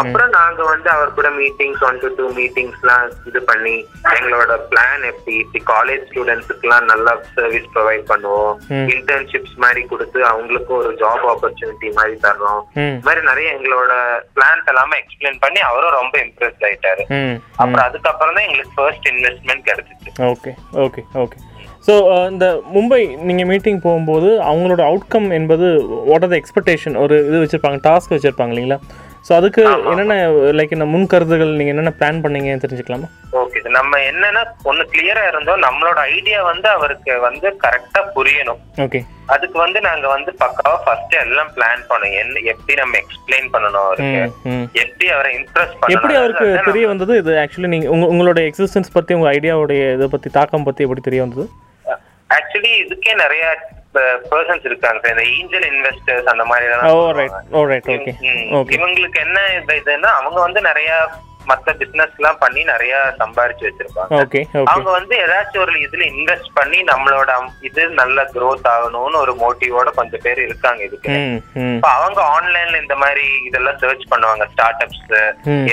[0.00, 3.74] அப்புறம் நாங்க வந்து அவர் கூட மீட்டிங்ஸ் ஒன் டு டூ மீட்டிங்ஸ்லாம் இது பண்ணி
[4.16, 8.52] எங்களோட பிளான் எப்படி இப்படி காலேஜ் ஸ்டூடெண்ட்ஸுக்குலாம் நல்லா சர்வீஸ் ப்ரொவைட் பண்ணுவோம்.
[8.96, 12.90] இன்டர்ன்ஷிப்ஸ் மாதிரி கொடுத்து அவங்களுக்கும் ஒரு ஜாப் ஆப்பர்ச்சுனிட்டி மாதிரி தர்றோம் ம்.
[12.90, 13.92] இந்த மாதிரி நிறைய எங்களோட
[14.36, 17.04] பிளான்ஸ் எல்லாமே எக்ஸ்பிளைன் பண்ணி அவரும் ரொம்ப இம்ப்ரெஸ் ஆயிட்டாரு.
[17.60, 20.12] அப்புறம் அதுக்கப்புறம் தான் எங்களுக்கு ஃபர்ஸ்ட் இன்வெஸ்ட்மெண்ட் கிடைச்சிச்சு.
[20.32, 20.52] ஓகே
[20.86, 21.38] ஓகே ஓகே
[21.86, 21.94] ஸோ
[22.32, 25.66] இந்த மும்பை நீங்கள் மீட்டிங் போகும்போது அவங்களோட அவுட்கம் என்பது
[26.10, 28.78] வாட் ஆர் த எக்ஸ்பெக்டேஷன் ஒரு இது வச்சுருப்பாங்க டாஸ்க் வச்சுருப்பாங்க இல்லைங்களா?
[29.26, 30.14] ஸோ அதுக்கு என்னென்ன
[30.58, 33.08] லைக் இந்த முன்கருத்துகள் நீங்கள் என்னென்ன பிளான் பண்ணீங்க தெரிஞ்சுக்கலாமா?
[33.70, 35.62] நம்ம என்னன்னா ஒண்ணு கிளியரா இருந்தோம்.
[35.62, 38.58] நம்மளோட ஐடியா வந்து அவருக்கு வந்து கரெக்டா புரியணும்.
[38.76, 42.18] ஓகே அதுக்கு வந்து நாங்க வந்து பக்காவா ஃபர்ஸ்ட் எல்லாம் பிளான் பண்ணோம்.
[42.18, 44.32] என்ன எப்படி நம்ம எக்ஸ்பிளைன் பண்ணணும் அவருக்கு?
[44.72, 45.88] எப்படி அவரை இம்ப்ரெஸ் பண்ணணும்?
[45.88, 47.16] எப்படி அவருக்கு தெரிய வந்தது?
[47.16, 51.48] இது ஆக்சுவலி உங்க உங்களோட எக்ஸிஸ்டன்ஸ் பற்றி உங்கள் ஐடியாவுடைய இதை பற்றி தாக்கம் பற்றி எப்படி தெரிய வந்தது?
[52.30, 53.68] ஆக்சுவலி இதுக்கே நிறைய
[54.30, 55.10] பர்சன்ஸ் இருக்காங்க sir.
[55.10, 61.08] இந்த ஏஞ்சல் இன்வெஸ்டர்ஸ் அந்த மாதிரி ம், ஓகே இவங்களுக்கு என்ன இது- இதுன்னா அவங்க வந்து நிறைய
[61.50, 64.14] மத்த பிசினஸ் எல்லாம் பண்ணி நிறைய சம்பாரிச்சு வச்சிருப்பாங்க.
[64.72, 67.30] அவங்க வந்து ஏதாச்சும் ஒரு இதுல இன்வெஸ்ட் பண்ணி நம்மளோட
[67.68, 71.14] இது நல்ல growth ஆகணும்னு ஒரு மோட்டிவோட கொஞ்சம் பேர் இருக்காங்க இதுக்கு.
[71.76, 74.46] இப்ப அவங்க ஆன்லைன்ல இந்த மாதிரி இதெல்லாம் சர்ச் பண்ணுவாங்க.
[74.52, 75.00] Startups.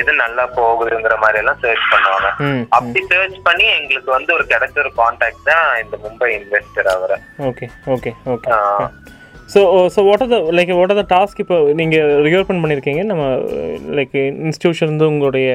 [0.02, 2.30] எது நல்லா போகுதுங்கிற மாதிரி எல்லாம் சர்ச் பண்ணுவாங்க.
[2.78, 7.20] அப்படி சர்ச் பண்ணி எங்களுக்கு வந்து ஒரு கிடைச்ச ஒரு கான்டாக்ட் தான் இந்த மும்பை இன்வெஸ்டர் அவரை.
[7.50, 8.52] Okay okay okay.
[9.50, 9.62] So
[9.94, 13.24] so what are the like what are the task இப்போ நீங்கள் ரியோப்பன் பண்ணியிருக்கீங்க நம்ம
[13.98, 15.48] லைக் இன்ஸ்டியூஷன் வந்து உங்களுடைய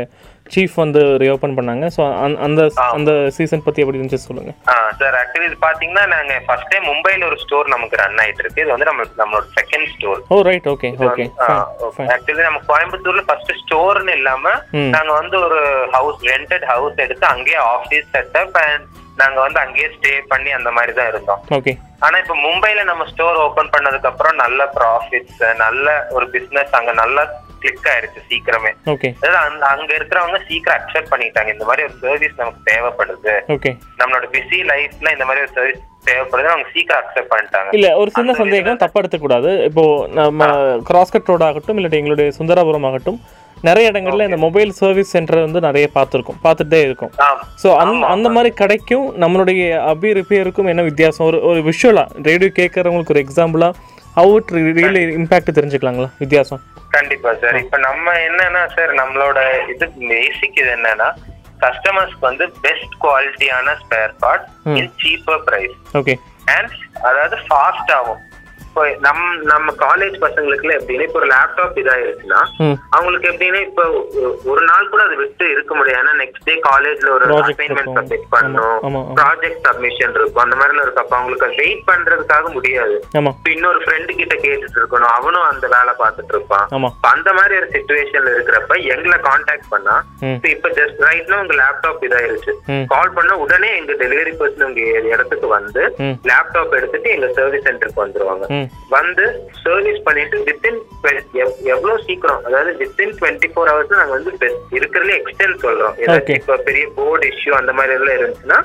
[0.55, 1.85] சீஃப் வந்து ரியோப்பன் பண்ணாங்க.
[1.95, 2.01] ஸோ
[2.47, 2.63] அந்த
[2.97, 4.57] அந்த சீசன் பற்றி எப்படி இருந்துச்சு சொல்லுங்கள்
[4.99, 8.63] சார் ஆக்சுவலி இது பாத்தீங்கன்னா நாங்க ஃபர்ஸ்ட் டைம் மும்பைல ஒரு ஸ்டோர் நமக்கு ரன் ஆயிட்டு இருக்கு.
[8.63, 11.27] இது வந்து நம்ம நம்மளோட second store oh right okay okay
[12.09, 14.45] actually நம்ம கோயம்புத்தூர்ல ஃபர்ஸ்ட் ஸ்டோர்னு இல்லாம
[14.79, 14.91] ம்.
[14.97, 15.61] நாங்க வந்து ஒரு
[15.97, 18.85] ஹவுஸ் ரெண்டட் ஹவுஸ் எடுத்து அங்கேயே ஆபீஸ் செட்டப் அண்ட்
[19.21, 21.41] நாங்க வந்து அங்கேயே ஸ்டே பண்ணி அந்த மாதிரி தான் இருந்தோம்.
[21.57, 21.73] ஓகே
[22.05, 27.25] ஆனா இப்ப மும்பைல நம்ம ஸ்டோர் ஓபன் பண்ணதுக்கு அப்புறம் நல்ல ப்ராஃபிட்ஸ் நல்ல ஒரு பிசினஸ் அங்க நல்லா
[27.63, 28.71] கிளிக் ஆயிருச்சு சீக்கிரமே.
[29.27, 33.35] அதாவது அங்க இருக்கிறவங்க சீக்கிரம் அக்செப்ட் பண்ணிட்டாங்க இந்த மாதிரி ஒரு சர்வீஸ் நமக்கு தேவைப்படுது.
[34.01, 37.71] நம்மளோட பிஸி லைஃப்ல இந்த மாதிரி ஒரு சர்வீஸ் தேவைப்படுது அவங்க சீக்கிரம் அக்செப்ட் பண்ணிட்டாங்க.
[37.79, 39.53] இல்லை ஒரு சின்ன சந்தேகம் தப்பாக எடுத்துக்கூடாது.
[39.71, 39.85] இப்போ
[40.21, 40.51] நம்ம
[40.91, 43.19] கிராஸ்கட் ரோட் ஆகட்டும் இல்லாட்டி எங்களுடைய சுந்தராபுரம் ஆகட்டும்
[43.69, 47.13] நிறைய இடங்கள்ல இந்த மொபைல் சர்வீஸ் சென்டர் வந்து நிறைய பார்த்துருக்கோம் பார்த்துட்டே இருக்கும்.
[47.63, 49.61] ஸோ அந்த அந்த மாதிரி கடைக்கும் நம்மளுடைய
[49.93, 51.27] அபி ரிப்பேருக்கும் என்ன வித்தியாசம்?
[51.31, 53.73] ஒரு ஒரு விஷுவலாக ரேடியோ கேட்குறவங்களுக்கு ஒரு எக்ஸாம்பிளாக
[54.19, 56.11] ஹவு இட் ரியலி இம்பாக்ட் தெரிஞ்சுக்கலாங்களா?
[56.25, 56.61] வித்தியாசம்?
[56.97, 59.39] கண்டிப்பா சார் இப்ப நம்ம என்னன்னா சார் நம்மளோட
[59.73, 61.09] இது பேசிக் இது என்னன்னா
[61.65, 64.47] கஸ்டமர்ஸ்க்கு வந்து பெஸ்ட் குவாலிட்டியான spare part
[64.81, 66.15] in cheaper price okay
[66.57, 66.73] and
[67.09, 68.21] அதாவது ஃபாஸ்ட் ஆகும்
[68.75, 72.41] இப்போ நம் நம்ம காலேஜ் பசங்களுக்குலாம் எப்படின்னா இப்போ ஒரு லேப்டாப் இதாயிருச்சுன்னா
[72.97, 73.85] அவங்களுக்கு எப்படின்னா இப்போ
[74.53, 76.01] ஒரு நாள் கூட அது விட்டு இருக்க முடியாது.
[76.03, 77.91] ஏன்னா நெக்ஸ்ட் டே காலேஜ்ல ஒரு அசைன்மெண்ட்.
[77.99, 78.25] சப்மிட்
[78.87, 79.03] ஆமா.
[79.19, 80.43] ப்ராஜெக்ட் சப்மிஷன் இருக்கும்.
[80.47, 81.05] அந்த மாதிரிலாம் இருக்கும்.
[81.05, 82.97] அப்ப அவங்களுக்கு வெயிட் பண்றதுக்காக முடியாது.
[83.37, 85.13] இப்ப இன்னொரு ஃப்ரெண்டு கிட்ட கேட்டுட்டு இருக்கணும்.
[85.19, 86.67] அவனும் அந்த வேலை பார்த்துட்டு இருப்பான்.
[87.13, 89.97] அந்த மாதிரி ஒரு சுச்சுவேஷன்ல இருக்கிறப்ப எங்களை காண்டாக்ட் பண்ணா
[90.57, 92.55] இப்ப ஜஸ்ட் ரைட்னா உங்க லேப்டாப் இதாயிருச்சு.
[92.95, 94.83] கால் பண்ண உடனே எங்க டெலிவரி பர்சன் உங்க
[95.15, 95.85] இடத்துக்கு வந்து
[96.33, 98.63] லேப்டாப் எடுத்துட்டு எங்க சர்வீஸ் சென்டருக்கு வந்துருவாங்க.
[98.97, 99.25] வந்து
[99.65, 100.81] சர்வீஸ் பண்ணிட்டு வித்தின்
[101.75, 102.43] எவ்வளவு சீக்கிரம்?
[102.49, 104.33] அதாவது வித்தின் டுவெண்ட்டி ஃபோர் ஹவர்ஸ் நாங்க வந்து
[104.77, 105.97] இருக்கிறதுல எக்ஸ்டென்ட் சொல்றோம்.
[106.03, 108.59] ஏதாச்சும் இப்ப பெரிய போர்டு இஷ்யூ அந்த மாதிரி எல்லாம் இருந்துச்சுன்னா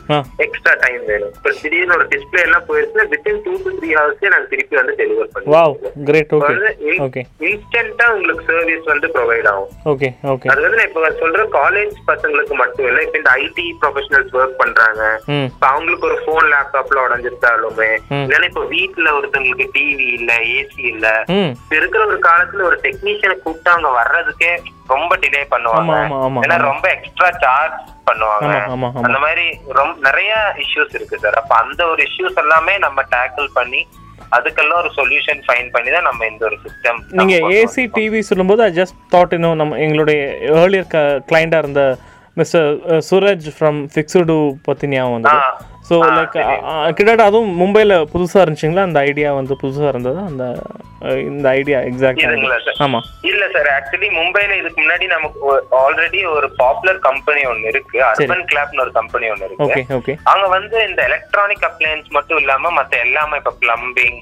[0.46, 1.34] எக்ஸ்ட்ரா டைம் வேணும்.
[1.38, 5.34] இப்ப திடீர்னு ஒரு டிஸ்பிளே எல்லாம் போயிருச்சுன்னா வித்தின் டூ டு த்ரீ ஹவர்ஸ்லயே நாங்க திருப்பி வந்து டெலிவர்
[5.36, 6.72] பண்ணுவோம் கிரேட் ஓகே வந்து
[7.08, 9.72] ஓகே இன்ஸ்டன்டா உங்களுக்கு சர்வீஸ் வந்து ப்ரொவைட் ஆகும்.
[9.94, 14.36] ஓகே ஓகே அது வந்து நான் இப்ப சொல்ற காலேஜ் பசங்களுக்கு மட்டும் இல்ல இப்ப இந்த ஐடி ப்ரொஃபஷனல்ஸ்
[14.40, 15.02] ஒர்க் பண்றாங்க.
[15.50, 17.92] இப்ப அவங்களுக்கு ஒரு போன் லேப்டாப்ல உடஞ்சிருந்தாலுமே.
[18.24, 21.08] இல்லைன்னா இப்ப வீட்டுல ஒருத்தவங்களுக்கு டிவி இல்ல ஏசி இல்ல.
[21.76, 24.52] இருக்கிற ஒரு காலத்துல ஒரு டெக்னீஷியனை கூப்பிட்டு அவங்க வர்றதுக்கே
[24.90, 25.94] ரொம்ப டிலே பண்ணுவாங்க.
[26.44, 26.58] ஏன்னா.
[26.68, 28.52] ரொம்ப எக்ஸ்ட்ரா சார்ஜ் பண்ணுவாங்க.
[29.02, 29.46] அந்த மாதிரி
[29.78, 30.32] ரொம்ப நிறைய
[30.64, 33.82] இஷ்யூஸ் இருக்கு சார் அப்ப அந்த ஒரு இஷ்யூஸ் எல்லாமே நம்ம டேக்கிள் பண்ணி
[34.32, 38.72] அதுக்கெல்லாம் ஒரு சொல்யூஷன் ஃபைன் பண்ணி தான் நம்ம இந்த ஒரு சிஸ்டம் நீங்க ஏசி டிவி சொல்லும்போது ஐ
[38.76, 40.20] ஜஸ்ட் தாட் இன்னும் நம்ம எங்களுடைய
[40.56, 40.90] ஏர்லியர்
[41.30, 41.84] கிளைண்டாக இருந்த
[42.38, 42.68] மிஸ்டர்
[43.08, 44.36] சூரஜ் ஃப்ரம் ஃபிக்ஸ்டு
[44.68, 45.40] பற்றி ஞாபகம் வந்தது
[45.90, 46.36] ஸோ லைக்
[46.98, 48.88] கிட்டத்தட்ட அதுவும் மும்பையில் புதுசாக இருந்துச்சுங்களா?
[48.90, 50.20] அந்த ஐடியா வந்து புதுசாக இருந்தது?
[50.30, 50.44] அந்த
[51.30, 52.18] இந்த ஐடியா சார்.
[52.86, 53.70] ஆமாம் இல்ல சார்.
[53.76, 55.40] ஆக்சுவலி மும்பைல இதுக்கு முன்னாடி நமக்கு
[55.82, 57.98] ஆல்ரெடி ஒரு பாப்புலர் கம்பெனி ஒன்னு இருக்கு.
[58.10, 59.66] அர்பன் கிளாப்னு ஒரு கம்பெனி ஒன்னு இருக்கு.
[59.68, 64.20] ஓகே ஓகே அவங்க வந்து இந்த எலக்ட்ரானிக் அப்ளையன்ஸ் மட்டும் இல்லாம மத்த எல்லாமே இப்ப பிளம்பிங்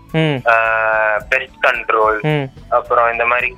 [1.34, 2.19] பெஸ்ட் கண்ட்ரோல்
[2.80, 3.49] அப்புறம் இந்த மாதிரி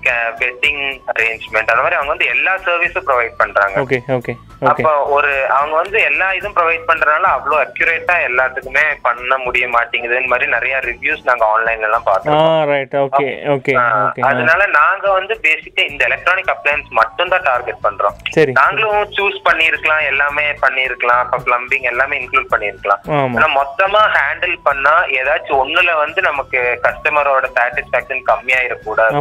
[0.43, 3.75] வெட்டிங் அரேஞ்ச்மெண்ட் அந்த மாதிரி அவங்க வந்து எல்லா சர்வீஸும் ப்ரொவைட் பண்றாங்க.
[3.85, 4.35] ஓகே ஓகே
[4.69, 7.61] அப்ப ஒரு அவங்க வந்து எல்லா இதுவும் ப்ரொவைட் பண்றதுனால அவ்வளவு
[8.01, 12.37] அக்யூரேட்டா எல்லாத்துக்குமே பண்ண முடிய மாட்டேங்குதுன்னு மாதிரி நிறைய ரிவ்யூஸ் நாங்க ஆன்லைன்ல எல்லாம் பார்த்தோம்
[14.29, 18.15] அதனால நாங்க வந்து பேசிக்கா இந்த எலக்ட்ரானிக் அப்ளையன்ஸ் மட்டும் தான் டார்கெட் பண்றோம்.
[18.59, 23.03] நாங்களும் சூஸ் பண்ணிருக்கலாம் எல்லாமே பண்ணிருக்கலாம் இப்ப பிளம்பிங் எல்லாமே இன்க்ளூட் பண்ணிருக்கலாம்
[23.35, 29.17] ஆனா மொத்தமா ஹேண்டில் பண்ணா ஏதாச்சும் ஒண்ணுல வந்து நமக்கு கஸ்டமரோட சாட்டிஸ்பாக்சன் கம்மியாயிடக்கூடாது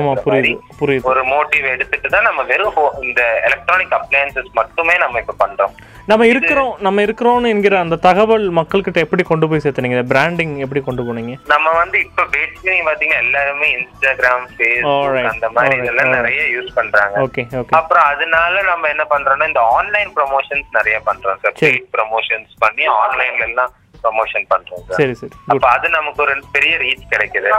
[1.10, 5.74] ஒரு மோட்டிவ் எடுத்துட்டு தான் நம்ம வெறும் இந்த எலக்ட்ரானிக் அப்ளையன்சஸ் மட்டுமே நம்ம இப்ப பண்றோம்.
[6.10, 11.02] நம்ம இருக்கிறோம் நம்ம இருக்கிறோம்னு என்கிற அந்த தகவல் மக்கள்கிட்ட எப்படி கொண்டு போய் சேர்த்துனீங்க பிராண்டிங் எப்படி கொண்டு
[11.06, 11.32] போனீங்க?
[11.52, 16.14] நம்ம வந்து இப்ப பேசிக்கலி பாத்தீங்கன்னா எல்லாருமே இன்ஸ்டாகிராம் ஃபேஸ்புக் அந்த மாதிரி இதெல்லாம்.
[16.18, 17.16] நிறைய யூஸ் பண்றாங்க.
[17.26, 21.56] ஓகே ஓகே அப்புறம் அதனால நம்ம என்ன பண்றோம்னா இந்த ஆன்லைன் ப்ரமோஷன்ஸ் நிறைய பண்றோம் சார்.
[21.64, 23.74] பெய்ட் ப்ரமோஷன்ஸ் பண்ணி ஆன்லைன்ல எல்லாம்
[24.06, 25.32] ப்ரமோஷன் பண்றோம் சார் சரி.
[25.52, 27.52] அப்ப அது நமக்கு ஒரு பெரிய ரீச் கிடைக்குது.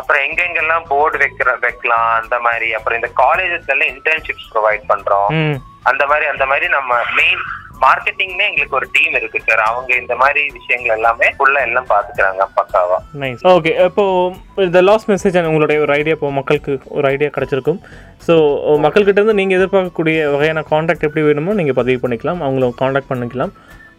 [0.00, 2.70] அப்புறம் எங்கெங்கெல்லாம் போர்டு வைக்கிற வைக்கலாம் அந்த மாதிரி.
[2.78, 5.30] அப்புறம் இந்த காலேஜஸ்ல எல்லாம் இன்டர்ன்ஷிப்ஸ் ப்ரொவைட் பண்றோம்.
[5.90, 7.44] அந்த மாதிரி அந்த மாதிரி நம்ம மெயின்
[7.82, 12.98] மார்க்கெட்டிங்னே எங்களுக்கு ஒரு டீம் இருக்கு சார் அவங்க இந்த மாதிரி விஷயங்கள் எல்லாமே ஃபுல்லா எல்லாம் பாத்துக்கிறாங்க பக்காவா.
[13.22, 14.04] நைஸ் ஓகே இப்போ
[14.66, 17.80] இந்த லாஸ்ட் மெசேஜ் உங்களுடைய ஒரு ஐடியா இப்போ மக்களுக்கு ஒரு ஐடியா கிடைச்சிருக்கும்.
[18.26, 18.36] ஸோ
[18.86, 22.42] மக்கள்கிட்ட இருந்து நீங்கள் எதிர்பார்க்கக்கூடிய வகையான காண்டாக்ட் எப்படி வேணுமோ நீங்கள் பதிவு பண்ணிக்கலாம்.
[22.48, 23.54] அவங்கள காண்டாக்ட் பண்ணிக்கலாம்.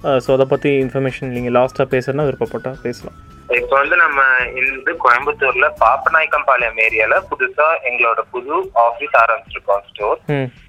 [0.08, 3.16] Uh, ஸோ அதை பற்றி இன்ஃபர்மேஷன் நீங்கள் லாஸ்ட்டாக பேசுறதுனா விருப்பப்பட்டால் பேசலாம்.
[3.50, 4.22] இப்போ வந்து நம்ம
[4.60, 8.56] இந்த கோயம்புத்தூர்ல பாப்பநாயக்கம்பாளையம் ஏரியால புதுசா எங்களோட புது
[8.86, 10.20] ஆபீஸ் ஆரம்பிச்சிருக்கோம் ஸ்டோர்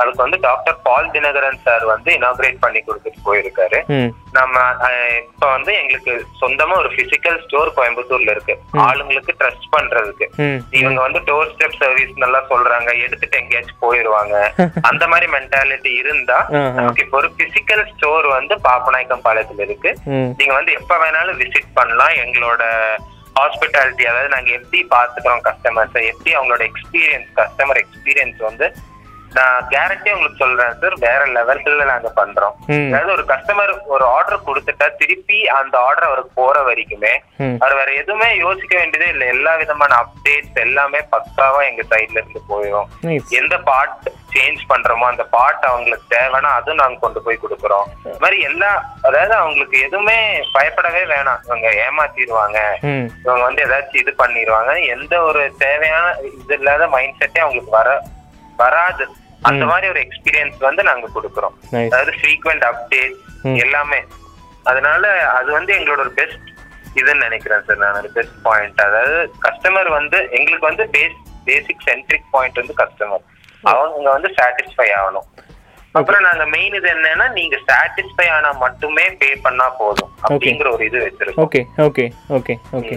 [0.01, 3.81] அதுக்கு வந்து டாக்டர் பால் தினகரன் சார் வந்து இனாகிரேட் பண்ணி கொடுத்துட்டு போயிருக்காரு.
[4.33, 4.57] நம்ம
[5.31, 8.57] இப்ப வந்து எங்களுக்கு சொந்தமா ஒரு பிசிக்கல் ஸ்டோர் கோயம்புத்தூர்ல இருக்கு.
[8.87, 10.29] ஆளுங்களுக்கு ட்ரஸ்ட் பண்றதுக்கு.
[10.71, 12.91] இவங்க வந்து டோர் ஸ்டெப் சர்வீஸ் நல்லா சொல்றாங்க.
[13.07, 14.35] எடுத்துட்டு எங்கேயாச்சும் போயிருவாங்க.
[14.91, 16.39] அந்த மாதிரி மென்டாலிட்டி இருந்தா.
[16.79, 19.93] நமக்கு இப்போ ஒரு பிசிக்கல் ஸ்டோர் வந்து பாப்பநாயக்கம் பாளையத்துல இருக்கு
[20.41, 22.15] நீங்க வந்து எப்ப வேணாலும் விசிட் பண்ணலாம்.
[22.25, 22.63] எங்களோட
[23.37, 28.69] ஹாஸ்பிட்டாலிட்டி அதாவது நாங்க எப்படி பாத்துக்கிறோம் கஸ்டமர்ஸை எப்படி அவங்களோட எக்ஸ்பீரியன்ஸ் கஸ்டமர் எக்ஸ்பீரியன்ஸ் வந்து
[29.39, 32.55] நான் கேரண்டி உங்களுக்கு சொல்றேன் சார் வேற லெவல்ல நாங்க பண்றோம்.
[32.91, 37.15] அதாவது ஒரு கஸ்டமர் ஒரு ஆர்டர் கொடுத்துட்டா திருப்பி அந்த ஆர்டர் அவருக்கு போற வரைக்குமே
[37.63, 39.27] அவர் வேற எதுவுமே யோசிக்க வேண்டியதே இல்லை.
[39.35, 42.89] எல்லா விதமான அப்டேட்ஸ் எல்லாமே பக்காவா எங்க சைட்ல இருந்து போயிடும்
[43.41, 47.87] எந்த பார்ட் சேஞ்ச் பண்றோமோ அந்த பார்ட் அவங்களுக்கு தேவைன்னா அதுவும் நாங்க கொண்டு போய் கொடுக்குறோம்.
[48.07, 48.71] இந்த மாதிரி எல்லா
[49.07, 50.19] அதாவது அவங்களுக்கு எதுவுமே
[50.57, 51.43] பயப்படவே வேணாம்.
[51.47, 52.59] இவங்க ஏமாத்திடுவாங்க.
[53.25, 57.91] இவங்க வந்து ஏதாச்சும் இது பண்ணிடுவாங்க எந்த ஒரு தேவையான இது இல்லாத மைண்ட் செட்டே அவங்களுக்கு வர
[58.61, 59.05] வராது.
[59.43, 61.57] அந்த மாதிரி ஒரு எக்ஸ்பீரியன்ஸ் வந்து நாங்க கொடுக்குறோம்.
[61.87, 63.17] அதாவது ஃப்ரீக்வெண்ட் அப்டேட்.
[63.65, 64.01] எல்லாமே.
[64.71, 65.07] அதனால
[65.39, 66.47] அது வந்து எங்களோட ஒரு பெஸ்ட்
[67.01, 67.99] இதுன்னு நினைக்கிறேன் சார் நான்.
[68.03, 71.19] ஒரு பெஸ்ட் பாயிண்ட் அதாவது கஸ்டமர் வந்து எங்களுக்கு வந்து பேஸ்
[71.49, 73.25] பேசிக் சென்ட்ரிக் பாயிண்ட் வந்து கஸ்டமர்
[73.73, 75.29] அவங்க வந்து சாட்டிஸ்ஃபை ஆகணும்.
[75.95, 80.11] அப்புறம் நாங்க மெயின் இது என்னன்னா நீங்க சாட்டிஸ்ஃபை ஆனா மட்டுமே பே பண்ணா போதும்.
[80.27, 81.45] அப்படிங்கிற ஒரு இது வச்சிருக்கோம்.
[81.45, 82.07] ஓகே ஓகே
[82.39, 82.97] ஓகே ஓகே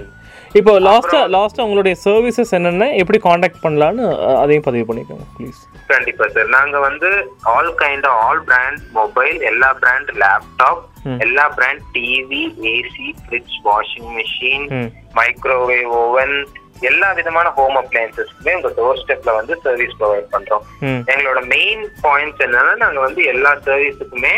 [0.59, 2.85] இப்போ லாஸ்ட்டாக லாஸ்ட்டாக உங்களுடைய சர்வீசஸ் என்னென்ன?
[3.01, 4.03] எப்படி காண்டாக்ட் பண்ணலான்னு
[4.43, 5.59] அதையும் பதிவு பண்ணிக்கோங்க ப்ளீஸ்
[5.91, 7.09] கண்டிப்பா சார் நாங்க வந்து
[7.53, 10.81] all kind of all brand mobile எல்லா பிராண்ட் லேப்டாப்.
[11.25, 14.65] எல்லா brand TV AC fridge washing machine
[15.19, 16.33] microwave oven
[16.89, 20.63] எல்லா விதமான ஹோம் அப்ளையன்சஸ்க்குமே உங்க டோர் ஸ்டெப்ல வந்து சர்வீஸ் ப்ரொவைட் பண்றோம்.
[21.13, 24.33] எங்களோட மெயின் பாயிண்ட்ஸ் என்னன்னா நாங்க வந்து எல்லா சர்வீஸுக்குமே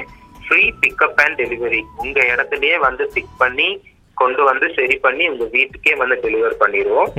[0.45, 3.69] ஃப்ரீ பிக்கப் அண்ட் டெலிவரி உங்க இடத்துலயே வந்து பிக் பண்ணி
[4.21, 7.11] கொண்டு வந்து சரி பண்ணி உங்க வீட்டுக்கே வந்து டெலிவர் பண்ணிடுவோம்.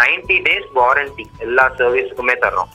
[0.00, 2.68] 90 டேஸ் வாரண்டி எல்லா சர்வீஸுக்குமே தர்றோம்.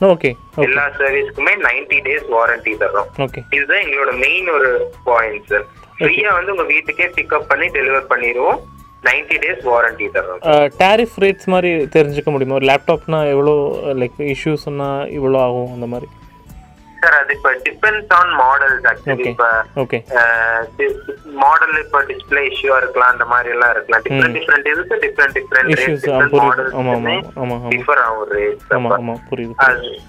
[0.66, 3.08] எல்லா சர்வீஸ்க்குமே 90 டேஸ் வாரண்டி தர்றோம்.
[3.56, 4.70] இதுதான் எங்களோட மெயின் ஒரு
[5.08, 5.66] பாயிண்ட் சார்
[5.98, 8.60] ஃப்ரீயா வந்து உங்க வீட்டுக்கே பிக்கப் பண்ணி டெலிவர் பண்ணிடுவோம்.
[9.06, 10.42] நைன்டி டேஸ் வாரண்டி தரும்
[10.82, 12.58] டேரிஃப் ரேட்ஸ் மாதிரி தெரிஞ்சுக்க முடியுமா?
[12.58, 13.54] ஒரு லேப்டாப்னா எவ்வளோ
[14.00, 16.08] லைக் இஷ்யூஸ்னா இவ்வளோ ஆகும் அந்த மாதிரி?
[17.02, 19.26] சார் அது இப்ப டிபெண்ட்ஸ் ஆன் மாடல்ஸ் ஆக்சுவலி.
[19.30, 19.46] இப்ப
[21.42, 25.94] மாடல் இப்ப டிஸ்பிளே இஷ்யூவா இருக்கலாம் அந்த மாதிரி எல்லாம் இருக்கலாம் டிஃப்ரெண்ட் டிஃப்ரெண்ட் இதுக்கு டிஃப்ரெண்ட் டிஃப்ரெண்ட் ரேட்
[25.96, 26.32] டிஃப்ரெண்ட்.
[26.76, 27.70] ஆமா, ஆமா, மாடல்ஸ் ஆமா, ஆமா.
[27.74, 30.00] டிஃபர் ஆகும் ரேட் ஆமாம் ஆமாம் புரியுது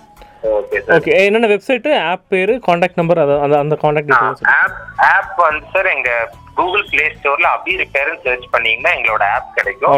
[0.94, 4.14] ஓகே என்னென்ன வெப்சைட்டு ஆப் பேர் காண்டாக்ட் நம்பர் அந்த அந்த காண்டாக்ட்
[4.54, 4.80] ஆப்
[5.10, 6.10] ஆப் வந்து சார் எங்க
[6.58, 9.94] கூகுள் பிளே ஸ்டோர்ல அபி ரிப்பேர்னு சர்ச் பண்ணீங்கன்னா எங்களோட ஆப் கிடைக்கும்.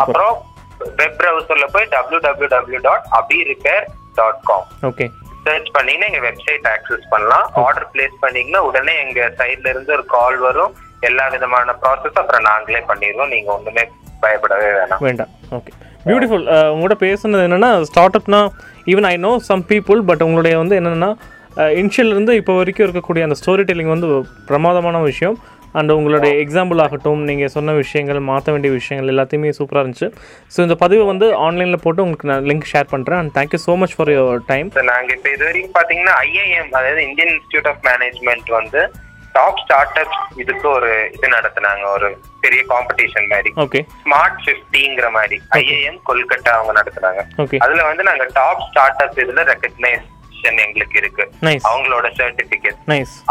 [0.00, 0.36] அப்புறம்
[0.98, 3.84] வெப் பிரவுசர்ல போய் W W W dot Abi repair
[4.14, 5.06] dot com okay
[5.46, 7.46] search பண்ணீங்கன்னா எங்க வெப்சைட் ஆக்சஸ் பண்ணலாம்.
[7.64, 10.72] ஆர்டர் பிளேஸ் பண்ணீங்கன்னா உடனே எங்க சைடுல இருந்து ஒரு கால் வரும்.
[11.08, 13.32] எல்லா விதமான ப்ராசஸ் அப்புறம் நாங்களே பண்ணிடுவோம்.
[13.34, 13.84] நீங்க ஒண்ணுமே
[14.24, 15.02] பயப்படவே வேணாம்.
[15.08, 15.30] வேண்டாம்.
[15.58, 15.72] ஓகே
[16.08, 18.40] பியூட்டிஃபுல் உங்களோட பேசுனது என்னென்னா start Apna
[18.92, 21.10] even I know some people but உங்களுடைய வந்து என்னென்னா
[22.12, 24.08] இருந்து இப்போ வரைக்கும் இருக்கக்கூடிய அந்த ஸ்டோரி டெல்லிங் வந்து
[24.50, 25.36] பிரமாதமான விஷயம்.
[25.74, 30.08] அண்ட் உங்களுடைய எக்ஸாம்பிள் ஆகட்டும் நீங்கள் சொன்ன விஷயங்கள் மாற்ற வேண்டிய விஷயங்கள் எல்லாத்தையுமே சூப்பராக இருந்துச்சு.
[30.54, 33.96] ஸோ இந்த பதிவை வந்து ஆன்லைனில் போட்டு உங்களுக்கு நான் லிங்க் ஷேர் பண்ணுறேன் and thank you so much
[33.98, 38.50] for your time So, நாங்க இப்ப இது வரைக்கும் பாத்தீங்கன்னா ஐஐஎம் அதாவது இந்தியன் இன்ஸ்டிடியூட் ஆஃப் மேனேஜ்மெண்ட்
[38.58, 38.82] வந்து
[39.34, 41.84] டாப் ஸ்டார்ட் அப் இதுக்கு ஒரு இது நடத்துனாங்க.
[41.96, 42.08] ஒரு
[42.44, 43.50] பெரிய காம்படிஷன் மாதிரி.
[43.64, 45.36] ஓகே ஸ்மார்ட் பிப்டிங்கிற மாதிரி.
[45.58, 47.22] ஐஐஎம் கொல்கட்டா அவங்க நடத்துனாங்க.
[47.66, 49.44] அதுல வந்து நாங்க டாப் ஸ்டார்ட் அப் இதுல
[50.42, 51.24] ரெக்கக்னைசேஷன் எங்களுக்கு இருக்கு.
[51.70, 52.78] அவங்களோட சர்டிபிகேட்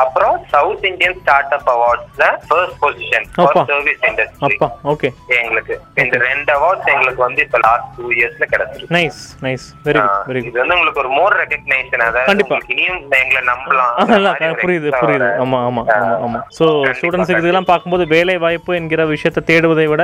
[0.04, 3.26] அப்புறம் south Indian start up அவார்ட்ஸ்ல first position.
[3.72, 4.58] Service industry
[4.94, 5.76] okay எங்களுக்கு.
[6.04, 8.94] இந்த ரெண்டு அவார்ட்ஸ் எங்களுக்கு வந்து இப்ப லாஸ்ட் டூ இயர்ஸ்ல கிடைச்சிருக்கு.
[8.98, 12.60] Nice nice very good very good இது வந்து உங்களுக்கு ஒரு மோர் ரெகக்னைசேஷன் அதாவது கண்டிப்பா.
[12.74, 13.94] இனியும் எங்களை நம்பலாம்.
[14.64, 15.30] புரியுது புரியுது.
[15.44, 16.40] ஆமா ஆமா ஆமா ஆமா.
[16.58, 16.66] ஸோ
[16.98, 20.04] ஸ்டூடெண்ட்ஸுக்கு இதெல்லாம் பார்க்கும்போது வேலை வாய்ப்பு என்கிற விஷயத்தை தேடுவதை விட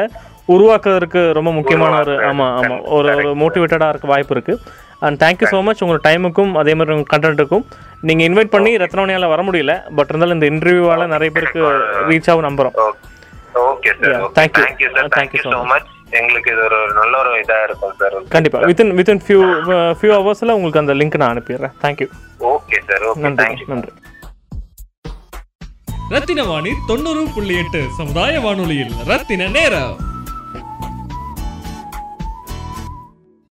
[0.54, 4.54] உருவாக்குவதற்கு ரொம்ப முக்கியமான ஒரு ஆமா ஆமா ஒரு ஒரு மோட்டிவேட்டடாக இருக்க வாய்ப்பு இருக்கு.
[5.06, 7.66] அண்ட் தேங்க்யூ ஸோ மச் உங்களோட டைமுக்கும் அதே மாதிரி உங்கள் கண்டென்ட்டுக்கும்
[8.08, 9.74] நீங்கள் இன்வைட் பண்ணி ரத்னவனியால் வர முடியல.
[9.98, 11.62] பட் இருந்தாலும் இந்த இன்டர்வியூவால் நிறைய பேருக்கு
[12.12, 12.78] ரீச் ஆகும் நம்புகிறோம்
[13.68, 14.64] okay sir Yeah, thank you.
[14.64, 17.94] Thank you sir thank you thank you so so much எங்களுக்கு இது ஒரு நல்ல ஒரு இதா இருக்கும்
[18.02, 19.40] சார் கண்டிப்பாக வித்தின் வித்தின் ஃபியூ
[20.00, 21.74] ஃபியூ ஹவர்ஸில் உங்களுக்கு அந்த லிங்க் நான் அனுப்பிடுறேன்.
[21.84, 22.08] தேங்க்யூ
[22.54, 23.92] ஓகே சார் ஓகே நன்றி நன்றி.
[26.14, 29.96] ரத்தின வாணி தொண்ணூறு புள்ளி எட்டு சமுதாய வானொலியில் ரத்தின நேரம்.